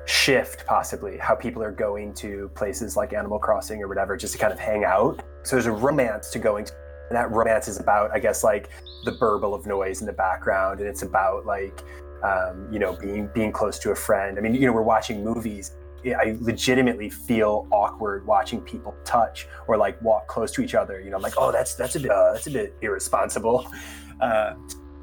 [0.07, 4.39] shift possibly how people are going to places like Animal Crossing or whatever just to
[4.39, 5.23] kind of hang out.
[5.45, 6.73] So there's a romance to going to
[7.13, 8.71] and that romance is about, I guess, like
[9.05, 11.83] the burble of noise in the background, and it's about like,
[12.25, 14.39] um, you know, being being close to a friend.
[14.39, 15.73] I mean, you know, we're watching movies.
[16.07, 21.03] I legitimately feel awkward watching people touch or like walk close to each other.
[21.03, 23.67] You know, I'm like, oh, that's that's a bit uh, that's a bit irresponsible.
[24.21, 24.55] Uh,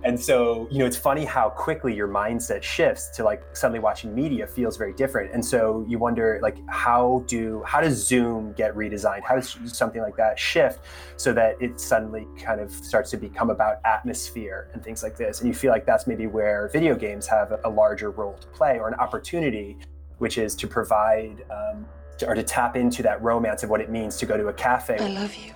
[0.04, 4.16] and so, you know, it's funny how quickly your mindset shifts to like suddenly watching
[4.16, 5.34] media feels very different.
[5.34, 9.24] And so you wonder like how do how does Zoom get redesigned?
[9.24, 10.80] How does something like that shift
[11.18, 15.42] so that it suddenly kind of starts to become about atmosphere and things like this?
[15.42, 18.48] And you feel like that's maybe where video games have a, a larger role to
[18.48, 19.78] play or an opportunity,
[20.20, 21.86] which is to provide um,
[22.20, 24.54] to, or to tap into that romance of what it means to go to a
[24.54, 24.98] cafe.
[24.98, 25.54] I love you.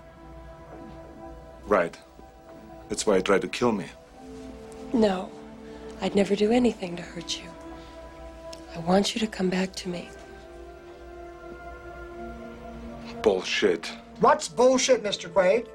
[1.66, 1.98] Right.
[2.90, 3.86] That's why he tried to kill me.
[4.94, 5.32] No,
[6.02, 7.50] I'd never do anything to hurt you.
[8.76, 10.10] I want you to come back to me.
[13.24, 13.92] Bullshit.
[14.20, 15.32] What's bullshit, Mr.
[15.32, 15.68] Quaid?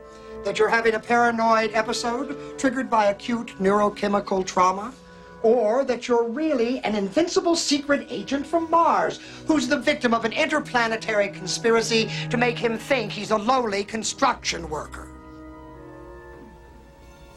[0.45, 4.95] That you're having a paranoid episode triggered by acute neurochemical trauma?
[5.43, 10.33] Or that you're really an invincible secret agent from Mars who's the victim of an
[10.33, 15.09] interplanetary conspiracy to make him think he's a lowly construction worker?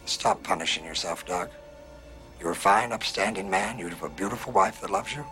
[0.06, 1.50] Stop punishing yourself, Doc.
[2.41, 3.77] You're a fine, upstanding man.
[3.77, 5.23] You have a beautiful wife that loves you.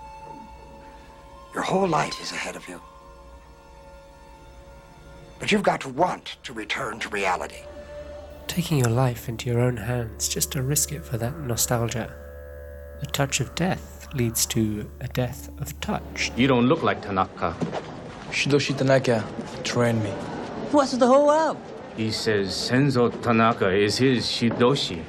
[1.55, 2.79] Your whole life is ahead of you.
[5.39, 7.63] But you've got to want to return to reality.
[8.45, 12.13] Taking your life into your own hands just to risk it for that nostalgia.
[13.01, 16.31] A touch of death leads to a death of touch.
[16.35, 17.55] You don't look like Tanaka.
[18.29, 19.23] Shidoshi Tanaka
[19.63, 20.11] trained me.
[20.71, 21.57] What's the whole up?
[21.97, 25.03] He says Senzo Tanaka is his Shidoshi.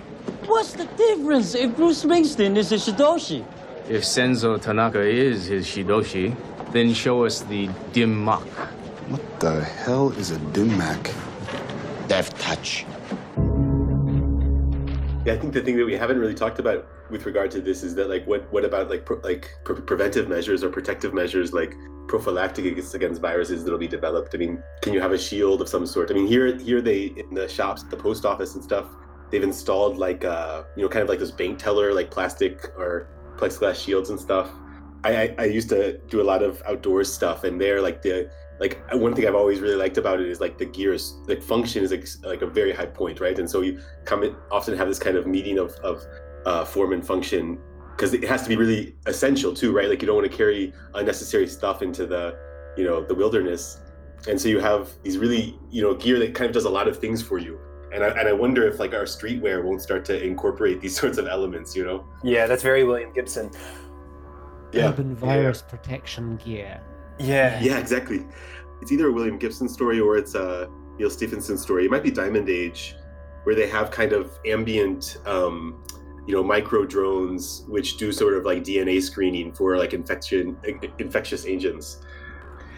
[0.50, 3.46] What's the difference if Bruce Springsteen is a Shidoshi?
[3.88, 6.34] If Senzo Tanaka is his Shidoshi,
[6.72, 8.40] then show us the Dim Mak.
[9.10, 11.14] What the hell is a Dim Mak?
[12.08, 12.84] Death touch.
[15.24, 17.84] Yeah, I think the thing that we haven't really talked about with regard to this
[17.84, 21.52] is that like what what about like pro, like pre- preventive measures or protective measures
[21.52, 21.76] like
[22.08, 24.34] prophylactic against, against viruses that'll be developed.
[24.34, 26.10] I mean, can you have a shield of some sort?
[26.10, 28.86] I mean, here here they in the shops, the post office and stuff,
[29.30, 33.08] they've installed like uh you know kind of like those bank teller like plastic or
[33.36, 34.50] plexiglass shields and stuff.
[35.02, 38.30] I, I I used to do a lot of outdoors stuff, and there like the
[38.60, 41.82] like one thing I've always really liked about it is like the gears like function
[41.82, 43.38] is like, like a very high point, right?
[43.38, 46.04] And so you come often have this kind of meeting of of
[46.44, 47.58] uh, form and function
[47.96, 49.88] because it has to be really essential too, right?
[49.88, 52.36] Like you don't want to carry unnecessary stuff into the
[52.76, 53.80] you know the wilderness,
[54.28, 56.86] and so you have these really you know gear that kind of does a lot
[56.86, 57.58] of things for you.
[57.92, 61.18] And I, and I wonder if like our streetwear won't start to incorporate these sorts
[61.18, 62.05] of elements, you know?
[62.22, 63.50] Yeah, that's very William Gibson.
[64.72, 64.90] Yeah.
[64.90, 66.81] Urban virus protection gear.
[67.18, 67.61] Yeah.
[67.61, 68.24] Yeah, exactly.
[68.81, 71.85] It's either a William Gibson story or it's a Neal Stephenson story.
[71.85, 72.94] It might be Diamond Age,
[73.44, 75.83] where they have kind of ambient, um,
[76.26, 80.57] you know, micro drones which do sort of like DNA screening for like infection,
[80.98, 82.03] infectious agents.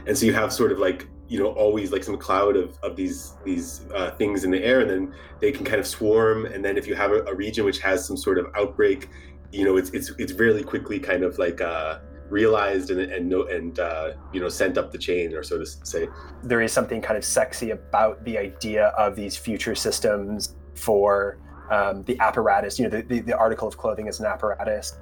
[0.07, 2.95] And so you have sort of like you know always like some cloud of, of
[2.95, 6.45] these these uh, things in the air, and then they can kind of swarm.
[6.45, 9.09] And then if you have a, a region which has some sort of outbreak,
[9.51, 13.45] you know, it's it's it's really quickly kind of like uh, realized and and no
[13.45, 16.07] and uh, you know sent up the chain, or so to say.
[16.43, 21.39] There is something kind of sexy about the idea of these future systems for
[21.71, 22.79] um, the apparatus.
[22.79, 24.99] You know, the, the the article of clothing is an apparatus.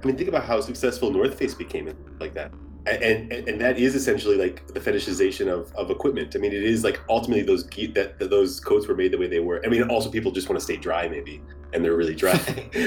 [0.00, 2.52] I mean, think about how successful North Face became like that.
[2.86, 6.36] And, and and that is essentially like the fetishization of, of equipment.
[6.36, 9.18] I mean, it is like ultimately those ge- that, that those coats were made the
[9.18, 9.62] way they were.
[9.64, 11.40] I mean, also people just want to stay dry maybe,
[11.72, 12.34] and they're really dry.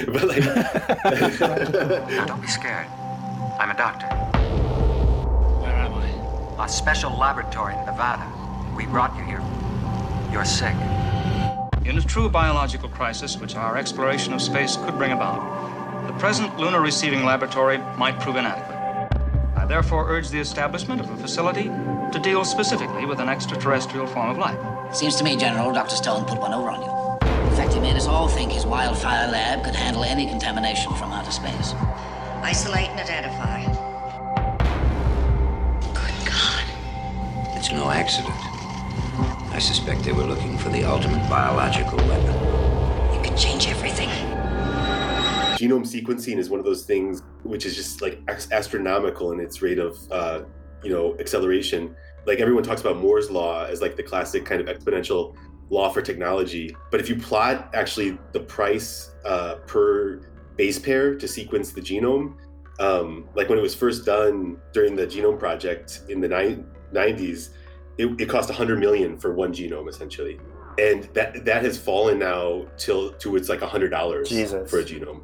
[0.07, 0.43] but like,
[2.27, 2.85] Don't be scared.
[3.59, 4.05] I'm a doctor.
[5.61, 6.65] Where am I?
[6.65, 8.31] A special laboratory in Nevada.
[8.75, 9.41] We brought you here.
[10.31, 10.75] You're sick.
[11.85, 15.39] in a true biological crisis which our exploration of space could bring about,
[16.05, 18.76] the present lunar receiving laboratory might prove inadequate.
[19.67, 24.29] I therefore urge the establishment of a facility to deal specifically with an extraterrestrial form
[24.29, 24.57] of life.
[24.95, 25.97] Seems to me, General, Dr.
[25.97, 27.49] Stone put one over on you.
[27.49, 31.11] In fact, he made us all think his wildfire lab could handle any contamination from
[31.11, 31.73] outer space.
[32.43, 33.65] Isolate and identify.
[35.93, 36.63] Good God.
[37.57, 38.39] It's no accident.
[39.53, 43.13] I suspect they were looking for the ultimate biological weapon.
[43.13, 44.16] You could change everything.
[45.57, 49.79] Genome sequencing is one of those things which is just like astronomical in its rate
[49.79, 50.41] of uh,
[50.83, 51.95] you know acceleration.
[52.25, 55.35] Like everyone talks about moore's law as like the classic kind of exponential
[55.69, 60.21] law for technology but if you plot actually the price uh, per
[60.55, 62.37] base pair to sequence the genome
[62.79, 67.49] um, like when it was first done during the genome project in the ni- 90s
[67.97, 70.39] it, it cost 100 million for one genome essentially.
[70.77, 74.69] And that that has fallen now till to it's like $100 Jesus.
[74.69, 75.21] for a genome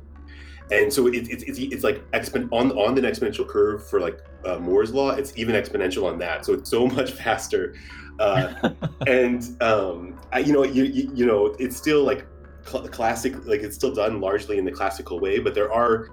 [0.74, 2.04] and so it, it, it's it's like
[2.52, 6.46] on on the exponential curve for like uh, Moore's law, it's even exponential on that.
[6.46, 7.76] So it's so much faster,
[8.20, 8.72] uh,
[9.08, 12.26] and um, I, you know you, you you know it's still like
[12.66, 16.10] cl- classic like it's still done largely in the classical way, but there are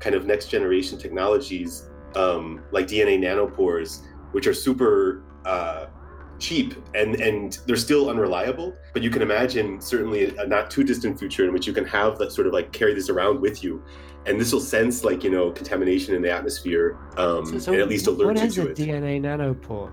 [0.00, 5.86] kind of next generation technologies um, like DNA nanopores, which are super uh,
[6.42, 8.74] cheap and and they're still unreliable.
[8.92, 12.18] But you can imagine certainly a not too distant future in which you can have
[12.18, 13.82] that sort of like carry this around with you,
[14.26, 17.80] and this will sense like you know contamination in the atmosphere um, So, so and
[17.80, 18.76] at least alert what you is to a it.
[18.76, 19.92] DNA nanopore?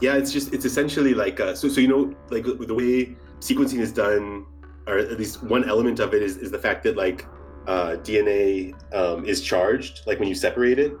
[0.00, 3.80] Yeah, it's just it's essentially like uh, so so you know like the way sequencing
[3.80, 4.46] is done,
[4.86, 7.26] or at least one element of it is is the fact that like
[7.66, 10.92] uh, DNA um, is charged like when you separate it,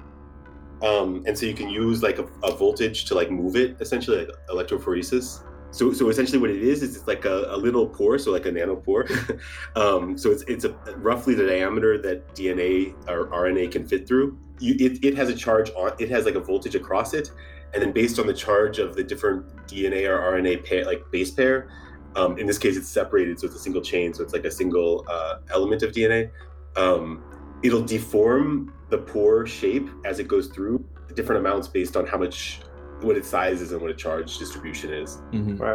[0.82, 4.18] um, and so you can use like a, a voltage to like move it essentially
[4.18, 5.44] like electrophoresis.
[5.70, 8.46] So so essentially what it is is it's like a, a little pore, so like
[8.46, 9.40] a nanopore.
[9.76, 14.38] um, so it's it's a roughly the diameter that DNA or RNA can fit through.
[14.58, 17.30] You, it, it has a charge on it has like a voltage across it
[17.72, 21.30] and then based on the charge of the different DNA or RNA pair, like base
[21.30, 21.70] pair,
[22.16, 24.50] um, in this case it's separated, so it's a single chain, so it's like a
[24.50, 26.30] single uh, element of DNA.
[26.76, 27.22] Um,
[27.62, 32.60] it'll deform the pore shape as it goes through different amounts based on how much,
[33.00, 35.18] what its size is and what its charge distribution is.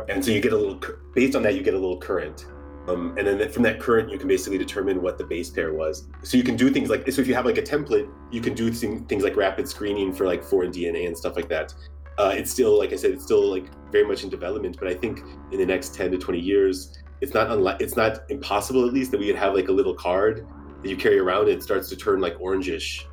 [0.09, 0.79] And so you get a little,
[1.13, 2.45] based on that, you get a little current.
[2.87, 6.07] Um, and then from that current, you can basically determine what the base pair was.
[6.23, 8.53] So you can do things like, so if you have like a template, you can
[8.53, 11.73] do things like rapid screening for like foreign DNA and stuff like that.
[12.17, 14.77] Uh, it's still, like I said, it's still like very much in development.
[14.79, 15.21] But I think
[15.51, 19.11] in the next 10 to 20 years, it's not unlike, it's not impossible at least
[19.11, 20.47] that we could have like a little card
[20.81, 23.03] that you carry around it starts to turn like orangish.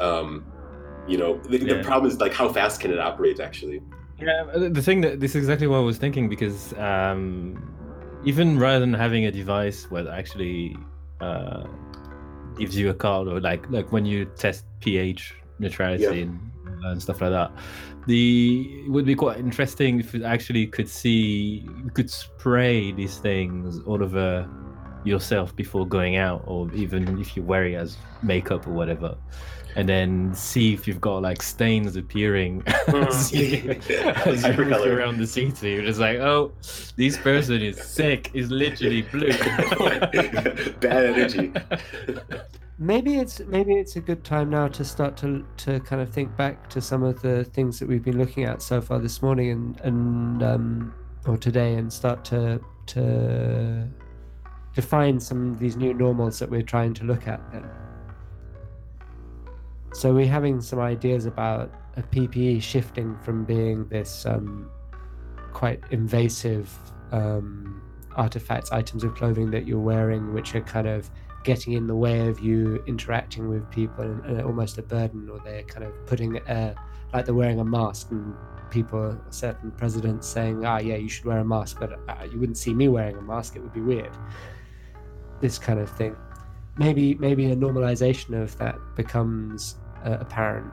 [0.00, 0.44] Um,
[1.08, 3.80] you know, the, the problem is like how fast can it operate actually?
[4.20, 7.74] Yeah, uh, the thing that this is exactly what I was thinking because um,
[8.24, 10.76] even rather than having a device where actually
[11.20, 11.64] uh,
[12.58, 16.10] gives you a card or like like when you test pH neutrality Yeah.
[16.10, 16.40] and,
[16.84, 17.52] and stuff like that,
[18.06, 23.18] the it would be quite interesting if it actually could see you could spray these
[23.18, 24.48] things all over
[25.06, 29.16] yourself before going out or even if you wear it as makeup or whatever
[29.76, 33.78] and then see if you've got like stains appearing as you,
[34.24, 35.72] as you walk around the city.
[35.72, 36.52] You're just like, oh,
[36.96, 38.30] this person is sick.
[38.32, 39.28] Is literally blue.
[40.80, 41.52] Bad energy.
[42.78, 46.34] Maybe it's maybe it's a good time now to start to to kind of think
[46.36, 49.50] back to some of the things that we've been looking at so far this morning
[49.50, 50.94] and and um,
[51.26, 53.88] or today and start to to
[54.76, 57.40] define some of these new normals that we're trying to look at.
[57.50, 57.64] Then.
[59.94, 64.70] So we're having some ideas about a PPE shifting from being this um,
[65.54, 66.70] quite invasive
[67.10, 67.80] um,
[68.16, 71.10] artifacts, items of clothing that you're wearing, which are kind of
[71.42, 75.62] getting in the way of you interacting with people and, almost a burden, or they're
[75.62, 76.74] kind of putting a,
[77.14, 78.34] like they're wearing a mask and
[78.68, 82.58] people, certain presidents saying, ah, yeah, you should wear a mask, but uh, you wouldn't
[82.58, 84.12] see me wearing a mask, it would be weird.
[85.40, 86.16] This kind of thing.
[86.78, 90.72] Maybe, maybe a normalization of that becomes uh, apparent.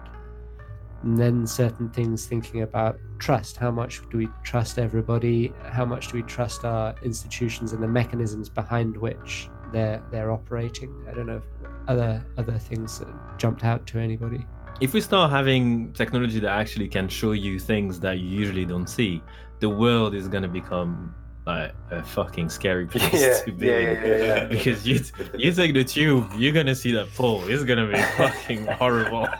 [1.03, 3.57] And then certain things thinking about trust.
[3.57, 5.53] How much do we trust everybody?
[5.63, 11.05] How much do we trust our institutions and the mechanisms behind which they're they're operating?
[11.09, 11.43] I don't know if
[11.89, 14.45] other other things that jumped out to anybody.
[14.81, 18.87] if we start having technology that actually can show you things that you usually don't
[18.87, 19.21] see,
[19.59, 21.13] the world is gonna become
[21.45, 24.45] like a fucking scary place Yeah, to be yeah, yeah, yeah, yeah.
[24.45, 25.01] Because you
[25.37, 27.43] you take the tube, you're gonna see that pole.
[27.47, 29.27] It's gonna be fucking horrible.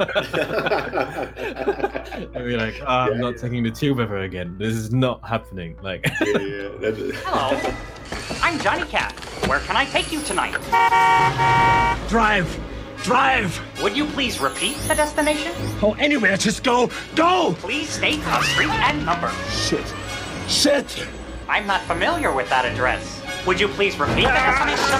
[2.33, 4.55] and be like, "Ah, I'm not taking the tube ever again.
[4.57, 5.77] This is not happening.
[5.81, 6.69] Like, yeah, yeah.
[6.79, 7.75] That-
[8.41, 9.13] I'm Johnny Cab.
[9.47, 10.53] Where can I take you tonight?
[12.09, 12.59] Drive!
[13.03, 13.59] Drive!
[13.81, 15.51] Would you please repeat the destination?
[15.81, 16.89] Oh, anywhere, just go!
[17.15, 17.55] Go!
[17.59, 19.31] Please state a street and number.
[19.49, 19.93] Shit.
[20.47, 21.05] Shit!
[21.47, 23.21] I'm not familiar with that address.
[23.45, 24.99] Would you please repeat the destination?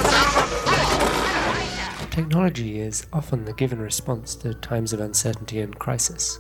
[2.10, 6.40] Technology is often the given response to times of uncertainty and crisis.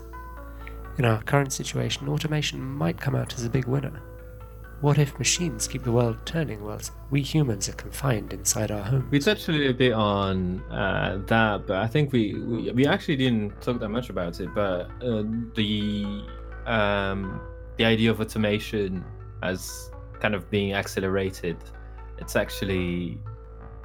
[0.97, 4.01] In our current situation, automation might come out as a big winner.
[4.81, 9.09] What if machines keep the world turning whilst we humans are confined inside our homes?
[9.09, 13.15] We touched a little bit on uh, that, but I think we, we we actually
[13.15, 14.53] didn't talk that much about it.
[14.53, 15.23] But uh,
[15.55, 16.25] the
[16.65, 17.39] um,
[17.77, 19.05] the idea of automation
[19.41, 19.89] as
[20.23, 21.57] kind of being accelerated,
[22.17, 23.19] it's actually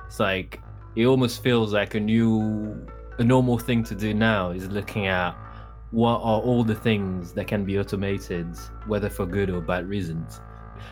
[0.07, 0.61] it's like
[0.95, 2.87] it almost feels like a new
[3.19, 5.33] a normal thing to do now is looking at
[5.91, 8.47] what are all the things that can be automated,
[8.87, 10.41] whether for good or bad reasons.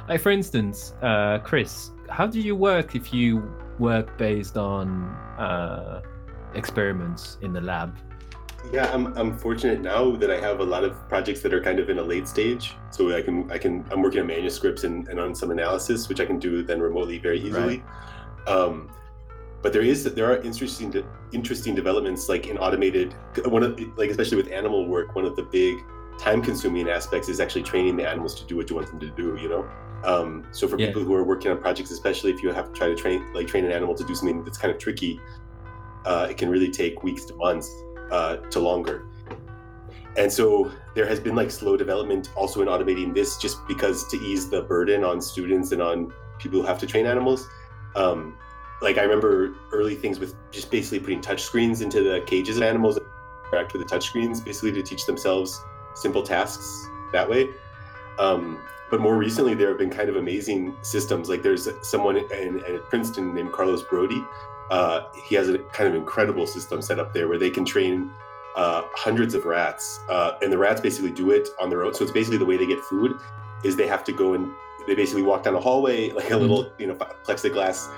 [0.08, 4.88] Like for instance, uh, Chris, how do you work if you work based on
[5.38, 6.02] uh,
[6.54, 7.96] experiments in the lab?
[8.72, 11.78] Yeah, I'm, I'm fortunate now that I have a lot of projects that are kind
[11.78, 12.74] of in a late stage.
[12.90, 16.20] So I can I can I'm working on manuscripts and, and on some analysis, which
[16.20, 17.82] I can do then remotely very easily.
[18.46, 18.90] Um,
[19.62, 23.14] but there is there are interesting interesting developments like in automated
[23.46, 25.14] one of like especially with animal work.
[25.14, 25.76] One of the big
[26.18, 29.10] time consuming aspects is actually training the animals to do what you want them to
[29.10, 29.38] do.
[29.40, 29.68] You know.
[30.04, 30.88] Um, so for Yeah.
[30.88, 33.46] people who are working on projects, especially if you have to try to train like
[33.46, 35.20] train an animal to do something that's kind of tricky,
[36.04, 37.70] uh, it can really take weeks to months
[38.10, 39.06] uh, to longer.
[40.16, 44.16] And so there has been like slow development also in automating this just because to
[44.16, 47.46] ease the burden on students and on people who have to train animals.
[47.94, 48.38] Um,
[48.80, 52.62] like I remember early things with just basically putting touch screens into the cages of
[52.62, 52.98] animals
[53.46, 55.62] interact with the touch screens basically to teach themselves
[55.94, 57.48] simple tasks that way.
[58.18, 61.28] Um, but more recently, there have been kind of amazing systems.
[61.28, 64.22] Like there's someone in, in Princeton named Carlos Brody.
[64.70, 68.10] Uh, he has a kind of incredible system set up there where they can train
[68.56, 71.94] uh, hundreds of rats, uh, and the rats basically do it on their own.
[71.94, 73.16] So it's basically the way they get food
[73.64, 74.50] is they have to go and
[74.86, 77.88] they basically walk down a hallway, like a little you know plexiglass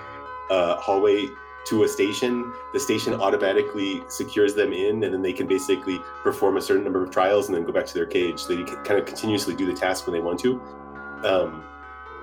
[0.51, 1.29] uh, hallway
[1.66, 2.53] to a station.
[2.73, 7.03] The station automatically secures them in, and then they can basically perform a certain number
[7.05, 8.41] of trials and then go back to their cage.
[8.41, 10.61] So they can kind of continuously do the task when they want to.
[11.25, 11.64] Um,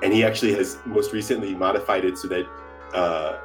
[0.03, 2.47] and he actually has most recently modified it so that
[2.93, 3.39] uh,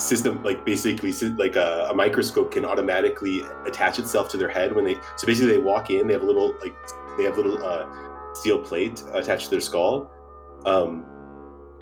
[0.00, 4.84] system like basically like a, a microscope can automatically attach itself to their head when
[4.84, 6.74] they so basically they walk in they have a little like
[7.16, 7.86] they have little uh,
[8.34, 10.10] steel plate attached to their skull
[10.66, 11.04] um,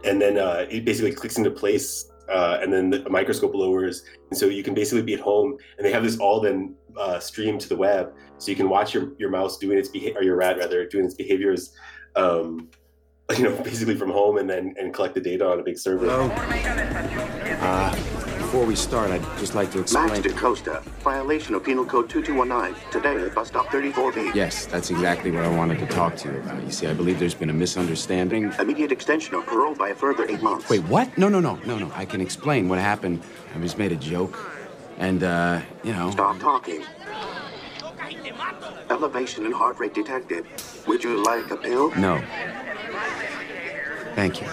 [0.05, 4.39] and then uh, it basically clicks into place uh, and then the microscope lowers and
[4.39, 7.61] so you can basically be at home and they have this all then uh, streamed
[7.61, 10.37] to the web so you can watch your, your mouse doing its behavior or your
[10.37, 11.73] rat rather doing its behaviors
[12.17, 12.69] um,
[13.37, 16.09] you know basically from home and then and collect the data on a big server
[17.61, 17.95] Uh,
[18.39, 20.07] before we start, I'd just like to explain.
[20.07, 20.35] Max explain.
[20.37, 22.75] DaCosta, violation of Penal Code 2219.
[22.91, 24.35] Today at bus stop 34B.
[24.35, 26.63] Yes, that's exactly what I wanted to talk to you about.
[26.63, 28.51] You see, I believe there's been a misunderstanding.
[28.59, 30.71] Immediate extension of parole by a further eight months.
[30.71, 31.19] Wait, what?
[31.19, 31.93] No, no, no, no, no.
[31.95, 33.23] I can explain what happened.
[33.55, 34.39] I just made a joke.
[34.97, 36.11] And, uh, you know.
[36.13, 36.83] Stop talking.
[38.89, 40.47] Elevation and heart rate detected.
[40.87, 41.91] Would you like a pill?
[41.97, 42.23] No.
[44.15, 44.47] Thank you.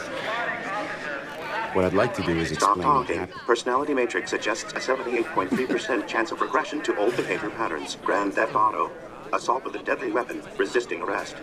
[1.74, 3.18] What I'd like to do is Stop explain what talking.
[3.18, 3.42] happened.
[3.42, 7.98] Personality matrix suggests a 78.3% chance of regression to old behavior patterns.
[8.04, 8.92] Grand Theft Auto.
[9.34, 10.42] Assault with a deadly weapon.
[10.58, 11.36] Resisting arrest.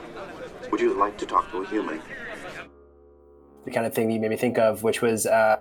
[0.70, 2.00] Would you like to talk to a human?
[3.64, 5.56] the kind of thing that you made me think of, which was uh,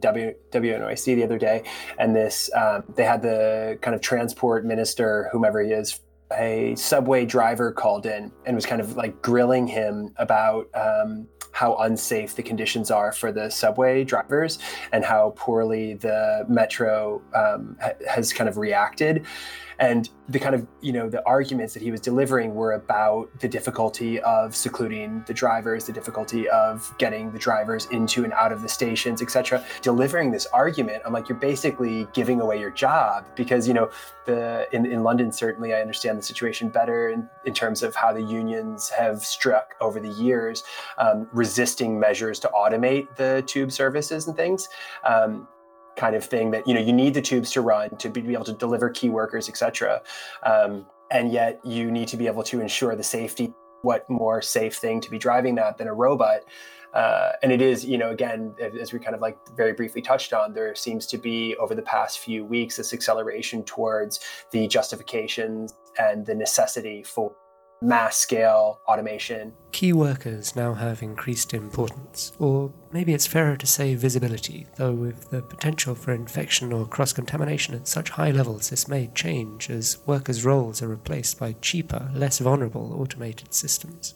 [0.00, 1.62] W WNYC the other day,
[1.98, 6.00] and this um, they had the kind of transport minister, whomever he is,
[6.36, 11.76] a subway driver called in and was kind of like grilling him about um, how
[11.76, 14.58] unsafe the conditions are for the subway drivers
[14.92, 19.24] and how poorly the metro um, ha- has kind of reacted.
[19.78, 23.48] And the kind of, you know, the arguments that he was delivering were about the
[23.48, 28.62] difficulty of secluding the drivers, the difficulty of getting the drivers into and out of
[28.62, 29.64] the stations, etc.
[29.82, 33.90] Delivering this argument, I'm like, you're basically giving away your job because, you know,
[34.26, 38.12] the in, in London, certainly I understand the situation better in, in terms of how
[38.12, 40.62] the unions have struck over the years,
[40.98, 44.68] um, resisting measures to automate the tube services and things.
[45.04, 45.48] Um,
[45.96, 48.44] kind of thing that you know you need the tubes to run to be able
[48.44, 50.00] to deliver key workers etc
[50.44, 53.52] um, and yet you need to be able to ensure the safety
[53.84, 56.40] what more safe thing to be driving that than a robot.
[56.94, 60.32] Uh, and it is you know again as we kind of like very briefly touched
[60.32, 64.20] on there seems to be over the past few weeks this acceleration towards
[64.52, 67.34] the justifications and the necessity for
[67.82, 69.52] mass scale automation.
[69.72, 75.30] Key workers now have increased importance, or maybe it's fairer to say visibility, though with
[75.30, 79.98] the potential for infection or cross contamination at such high levels, this may change as
[80.06, 84.14] workers' roles are replaced by cheaper, less vulnerable automated systems.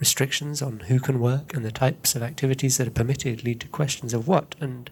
[0.00, 3.68] Restrictions on who can work and the types of activities that are permitted lead to
[3.68, 4.90] questions of what, and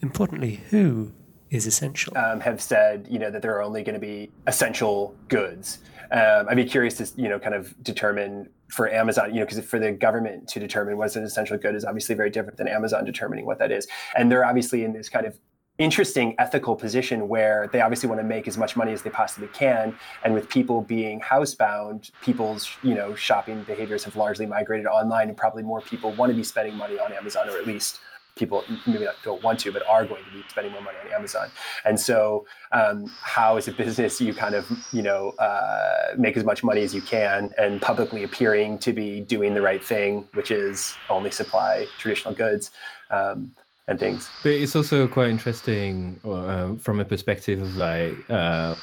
[0.00, 1.12] importantly, who
[1.50, 2.16] is essential.
[2.16, 5.78] Um, have said, you know, that there are only going to be essential goods.
[6.10, 9.64] Um, I'd be curious to, you know, kind of determine for Amazon, you know, because
[9.64, 13.04] for the government to determine what's an essential good is obviously very different than Amazon
[13.04, 13.86] determining what that is.
[14.16, 15.38] And they're obviously in this kind of
[15.78, 19.48] interesting ethical position where they obviously want to make as much money as they possibly
[19.48, 25.28] can and with people being housebound people's you know shopping behaviors have largely migrated online
[25.28, 28.00] and probably more people want to be spending money on amazon or at least
[28.38, 31.12] people maybe not don't want to, but are going to be spending more money on
[31.12, 31.50] Amazon.
[31.84, 36.44] And so, um, how as a business you kind of you know uh, make as
[36.44, 40.50] much money as you can, and publicly appearing to be doing the right thing, which
[40.50, 42.70] is only supply traditional goods.
[43.10, 43.52] Um,
[43.88, 44.28] and things.
[44.42, 48.74] But it's also quite interesting uh, from a perspective of like uh,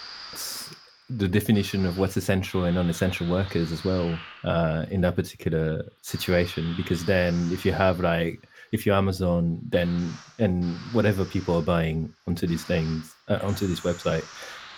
[1.09, 6.73] the definition of what's essential and non-essential workers as well uh, in that particular situation.
[6.75, 8.39] Because then, if you have like
[8.75, 13.79] if you're Amazon, then and whatever people are buying onto these things uh, onto this
[13.79, 14.25] website,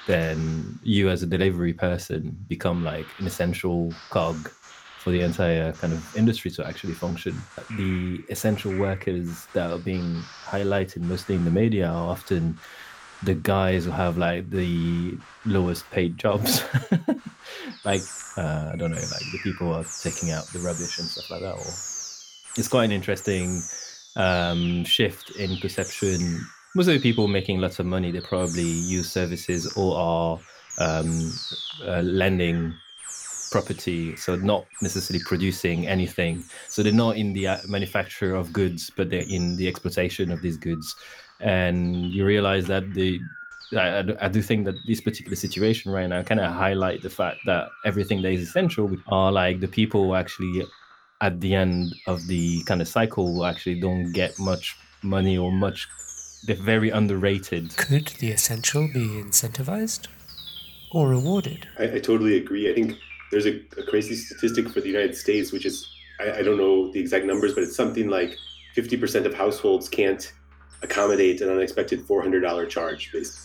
[0.08, 4.50] then you as a delivery person become like an essential cog
[5.00, 7.36] for the entire kind of industry to actually function.
[7.78, 12.58] The essential workers that are being highlighted mostly in the media are often
[13.24, 16.64] the guys who have like the lowest paid jobs.
[17.86, 18.02] like
[18.38, 21.32] uh, I don't know, like the people who are taking out the rubbish and stuff
[21.32, 21.56] like that.
[21.56, 21.72] Or
[22.58, 23.62] it's quite an interesting
[24.18, 26.46] um, shift in perception.
[26.76, 30.40] Most of the people making lots of money, they probably use services or are
[30.80, 31.32] um,
[31.86, 32.74] uh, lending
[33.52, 36.44] property, so not necessarily producing anything.
[36.68, 40.42] So they're not in the uh, manufacture of goods, but they're in the exploitation of
[40.42, 40.96] these goods.
[41.40, 43.20] And you realize that the
[43.74, 47.40] I, I do think that this particular situation right now kind of highlight the fact
[47.46, 50.66] that everything that is essential are like the people who actually
[51.22, 55.88] at the end of the kind of cycle actually don't get much money or much
[56.46, 57.76] they're very underrated.
[57.78, 60.08] Could the essential be incentivized
[60.92, 61.68] or rewarded?
[61.80, 62.70] I, I totally agree.
[62.70, 62.98] I think
[63.32, 65.90] there's a, a, crazy statistic for the united states which is
[66.20, 68.38] I, I don't know the exact numbers but it's something like
[68.76, 70.32] 50% of households can't
[70.84, 73.38] accommodate an unexpected $400 charge based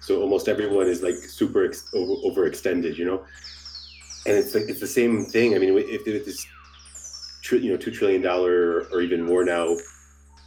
[0.00, 3.24] so almost everyone is like super ex- over, overextended you know?
[4.26, 5.54] And it's like it's the same thing.
[5.54, 6.46] I mean if, if this
[7.52, 9.76] you know two trillion dollar or even more now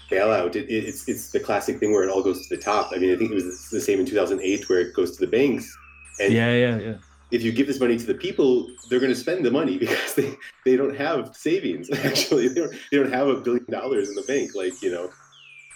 [0.10, 2.92] bailout, it, it, it's it's the classic thing where it all goes to the top.
[2.94, 5.32] I mean, I think it was the same in 2008 where it goes to the
[5.32, 5.78] banks.
[6.20, 6.94] And yeah, yeah, yeah.
[7.32, 10.16] If you give this money to the people, they're going to spend the money because
[10.16, 10.34] they,
[10.66, 11.90] they don't have savings.
[12.04, 14.52] Actually, they don't they don't have a billion dollars in the bank.
[14.56, 15.10] Like you know,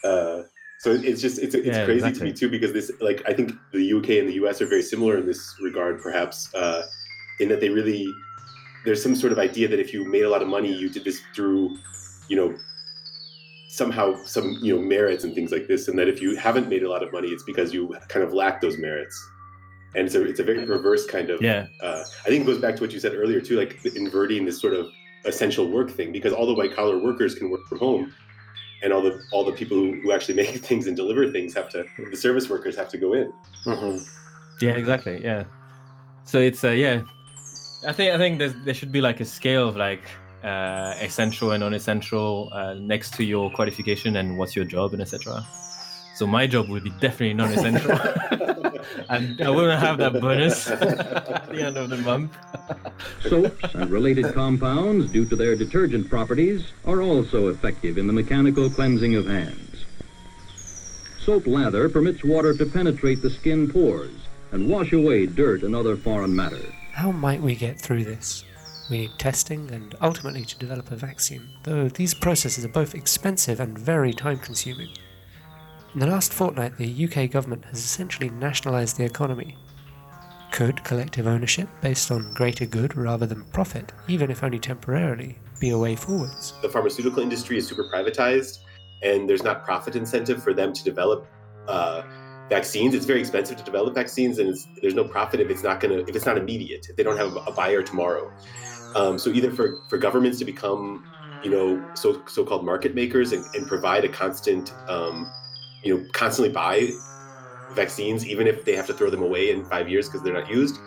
[0.03, 0.43] uh,
[0.79, 2.19] so it's just it's it's yeah, crazy exactly.
[2.19, 4.83] to me too because this like I think the UK and the US are very
[4.83, 6.83] similar in this regard, perhaps uh,
[7.39, 8.07] in that they really
[8.85, 11.03] there's some sort of idea that if you made a lot of money, you did
[11.03, 11.77] this through,
[12.27, 12.55] you know,
[13.73, 16.83] somehow some you know merits and things like this, and that if you haven't made
[16.83, 19.15] a lot of money, it's because you kind of lack those merits.
[19.95, 21.41] And it's a it's a very reverse kind of.
[21.41, 21.67] Yeah.
[21.81, 24.61] Uh, I think it goes back to what you said earlier too, like inverting this
[24.61, 24.87] sort of
[25.25, 28.13] essential work thing, because all the white collar workers can work from home,
[28.83, 31.69] and all the all the people who, who actually make things and deliver things have
[31.69, 33.31] to the service workers have to go in.
[33.65, 34.03] Mm-hmm.
[34.61, 35.23] Yeah, exactly.
[35.23, 35.45] Yeah.
[36.25, 37.01] So it's uh, yeah,
[37.85, 40.03] I think I think there should be like a scale of like
[40.43, 45.45] uh, essential and non-essential uh, next to your qualification and what's your job and etc.
[46.15, 47.91] So my job would be definitely non-essential,
[49.09, 52.37] and I wouldn't have that bonus at the end of the month.
[53.21, 58.69] Soaps and related compounds, due to their detergent properties, are also effective in the mechanical
[58.69, 59.85] cleansing of hands.
[61.19, 65.97] Soap lather permits water to penetrate the skin pores and wash away dirt and other
[65.97, 66.61] foreign matter.
[66.93, 68.45] How might we get through this?
[68.87, 73.59] We need testing and ultimately to develop a vaccine, though these processes are both expensive
[73.59, 74.89] and very time consuming.
[75.95, 79.57] In the last fortnight, the UK government has essentially nationalised the economy.
[80.51, 85.71] Could collective ownership, based on greater good rather than profit, even if only temporarily, be
[85.71, 86.53] a way forwards?
[86.61, 88.59] The pharmaceutical industry is super privatized,
[89.01, 91.25] and there's not profit incentive for them to develop
[91.67, 92.03] uh,
[92.53, 92.93] vaccines.
[92.93, 96.15] It's very expensive to develop vaccines, and there's no profit if it's not gonna if
[96.15, 96.87] it's not immediate.
[96.89, 98.31] If they don't have a buyer tomorrow,
[98.95, 101.05] um, so either for for governments to become
[101.43, 105.31] you know so so-called market makers and, and provide a constant um,
[105.83, 106.89] you know constantly buy
[107.75, 110.49] vaccines even if they have to throw them away in five years because they're not
[110.49, 110.77] used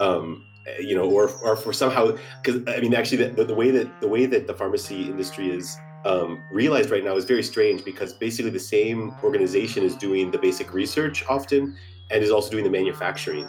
[0.00, 0.44] um,
[0.80, 4.08] you know, or or for somehow because I mean, actually, the, the way that the
[4.08, 8.50] way that the pharmacy industry is um, realized right now is very strange because basically
[8.50, 11.76] the same organization is doing the basic research often
[12.10, 13.48] and is also doing the manufacturing.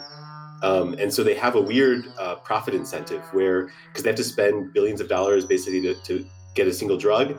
[0.62, 4.24] Um, and so they have a weird uh, profit incentive where, because they have to
[4.24, 7.38] spend billions of dollars basically to, to get a single drug,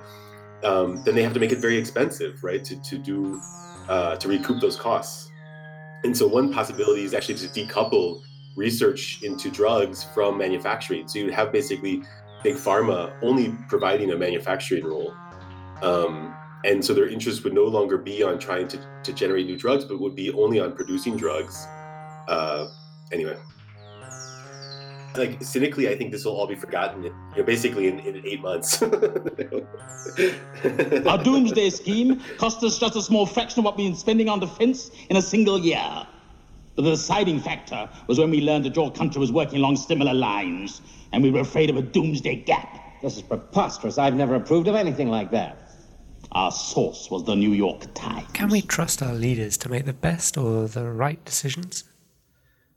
[0.63, 3.41] um, then they have to make it very expensive, right, to, to do
[3.87, 5.31] uh, to recoup those costs.
[6.03, 8.21] And so one possibility is actually to decouple
[8.55, 11.07] research into drugs from manufacturing.
[11.07, 12.03] So you have basically
[12.45, 15.11] big pharma only providing a manufacturing role.
[15.81, 19.57] Um, and so their interest would no longer be on trying to, to generate new
[19.57, 21.65] drugs, but would be only on producing drugs.
[22.27, 22.67] Uh,
[23.11, 23.35] anyway,
[25.15, 27.03] like cynically, I think this will all be forgotten.
[27.03, 28.79] You know, basically in, in eight months.
[31.11, 34.39] Our doomsday scheme cost us just a small fraction of what we've been spending on
[34.39, 36.05] defense in a single year.
[36.75, 40.13] But the deciding factor was when we learned that your country was working along similar
[40.13, 40.81] lines,
[41.13, 43.01] and we were afraid of a doomsday gap.
[43.01, 43.97] This is preposterous.
[43.97, 45.57] I've never approved of anything like that.
[46.31, 48.29] Our source was the New York Times.
[48.33, 51.85] Can we trust our leaders to make the best or the right decisions?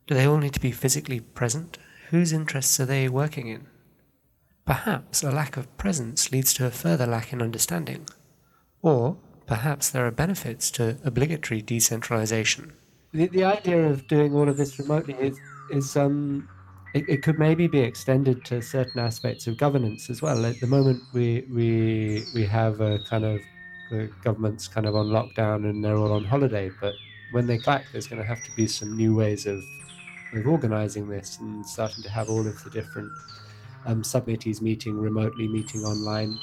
[0.07, 1.79] Do they all need to be physically present?
[2.11, 3.67] Whose interests are they working in?
[4.65, 8.07] Perhaps a lack of presence leads to a further lack in understanding.
[8.81, 12.75] Or perhaps there are benefits to obligatory decentralization.
[13.13, 15.39] The, the idea of doing all of this remotely is,
[15.71, 16.49] is um,
[16.95, 20.45] it, it could maybe be extended to certain aspects of governance as well.
[20.45, 23.41] At the moment, we we we have a kind of
[23.91, 26.71] the government's kind of on lockdown and they're all on holiday.
[26.81, 26.95] But
[27.33, 29.63] when they come back, there's going to have to be some new ways of
[30.35, 33.11] of organizing this and starting to have all of the different
[33.87, 36.39] um, subcommittees meeting remotely, meeting online.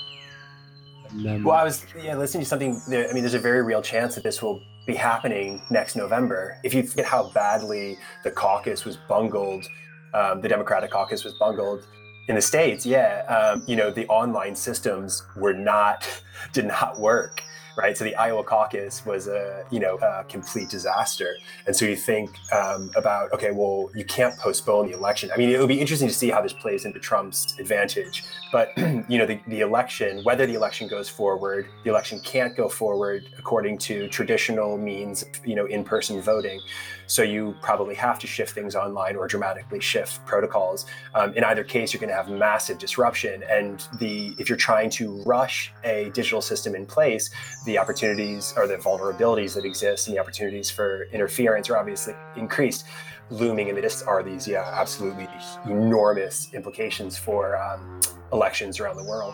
[1.24, 2.82] Well, I was yeah listening to something.
[2.88, 6.58] There, I mean, there's a very real chance that this will be happening next November.
[6.64, 9.66] If you forget how badly the caucus was bungled,
[10.14, 11.86] um, the Democratic caucus was bungled
[12.28, 12.86] in the states.
[12.86, 16.08] Yeah, um, you know, the online systems were not
[16.54, 17.42] did not work.
[17.78, 21.36] Right, so the Iowa caucus was a you know a complete disaster,
[21.68, 25.30] and so you think um, about okay, well you can't postpone the election.
[25.34, 28.24] I mean, it would be interesting to see how this plays into Trump's advantage.
[28.52, 32.70] But you know, the, the election, whether the election goes forward, the election can't go
[32.70, 36.62] forward according to traditional means, you know, in-person voting.
[37.08, 40.86] So you probably have to shift things online or dramatically shift protocols.
[41.14, 43.44] Um, in either case, you're going to have massive disruption.
[43.50, 47.30] And the if you're trying to rush a digital system in place,
[47.66, 52.86] the opportunities or the vulnerabilities that exist and the opportunities for interference are obviously increased.
[53.32, 55.28] Looming in the distance are these, yeah, absolutely
[55.66, 58.00] enormous implications for um,
[58.32, 59.34] elections around the world.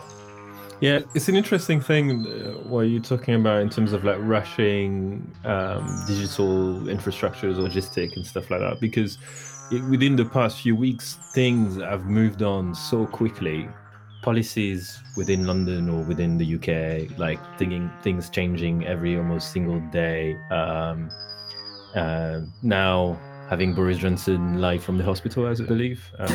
[0.82, 5.32] Yeah, it's an interesting thing uh, what you're talking about in terms of like rushing
[5.44, 8.80] um, digital infrastructures, logistic, and stuff like that.
[8.80, 9.16] Because
[9.70, 13.68] it, within the past few weeks, things have moved on so quickly.
[14.22, 20.36] Policies within London or within the UK, like thinking things changing every almost single day.
[20.50, 21.10] Um,
[21.94, 23.20] uh, now
[23.52, 26.10] having Boris Johnson live from the hospital, as I believe.
[26.18, 26.34] Um,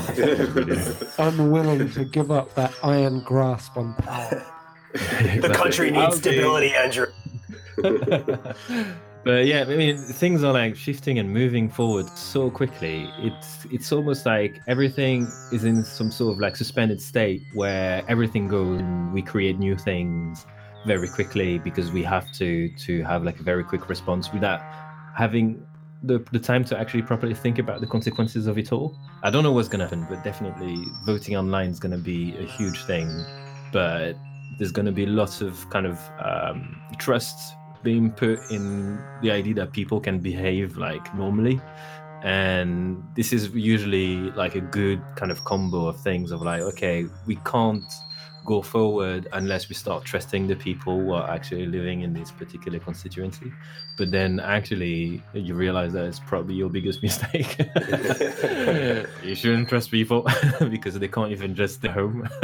[1.18, 4.46] unwilling to give up that iron grasp on power.
[4.94, 7.08] The country needs stability, Andrew.
[7.82, 13.12] but yeah, I mean, things are like shifting and moving forward so quickly.
[13.18, 18.48] It's it's almost like everything is in some sort of like suspended state where everything
[18.48, 20.46] goes and we create new things
[20.86, 24.62] very quickly because we have to to have like a very quick response without
[25.18, 25.67] having
[26.04, 28.98] the, the time to actually properly think about the consequences of it all.
[29.24, 30.76] I don't know what's going to happen, but definitely
[31.06, 33.26] voting online is going to be a huge thing.
[33.72, 34.14] But
[34.58, 39.54] there's going to be lots of kind of um, trust being put in the idea
[39.56, 41.60] that people can behave like normally.
[42.24, 47.06] And this is usually like a good kind of combo of things of like, okay,
[47.26, 47.84] we can't
[48.48, 52.80] go forward unless we start trusting the people who are actually living in this particular
[52.80, 53.52] constituency.
[53.98, 57.58] But then actually you realize that it's probably your biggest mistake.
[59.22, 60.26] you shouldn't trust people
[60.72, 62.28] because they can't even just stay home.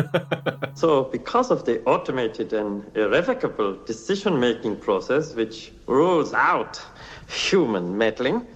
[0.75, 6.81] So, because of the automated and irrevocable decision making process which rules out
[7.27, 8.47] human meddling,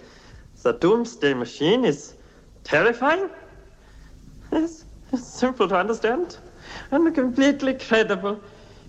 [0.63, 2.15] the doomsday machine is
[2.63, 3.29] terrifying.
[4.51, 4.85] It's
[5.15, 6.39] simple to understand
[6.91, 8.39] and completely credible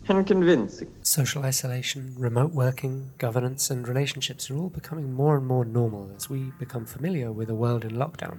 [0.09, 0.93] and convincing.
[1.03, 6.31] Social isolation, remote working, governance, and relationships are all becoming more and more normal as
[6.31, 8.39] we become familiar with a world in lockdown.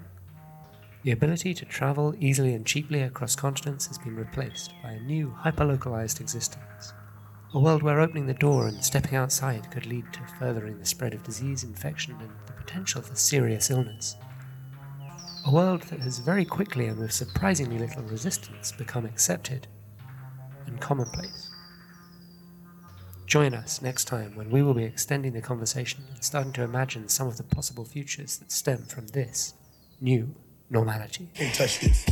[1.03, 5.33] The ability to travel easily and cheaply across continents has been replaced by a new,
[5.43, 6.93] hyperlocalized existence.
[7.53, 11.13] A world where opening the door and stepping outside could lead to furthering the spread
[11.13, 14.15] of disease, infection, and the potential for serious illness.
[15.49, 19.65] A world that has very quickly and with surprisingly little resistance become accepted
[20.67, 21.49] and commonplace.
[23.25, 27.09] Join us next time when we will be extending the conversation and starting to imagine
[27.09, 29.55] some of the possible futures that stem from this
[29.99, 30.35] new
[30.69, 31.31] normality.
[31.33, 32.05] Can't touch this.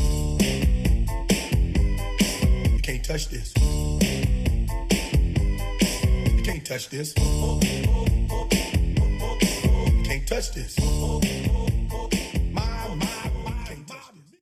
[2.82, 3.54] Can't touch this.
[6.44, 7.14] Can't touch this.
[10.08, 11.67] Can't touch this.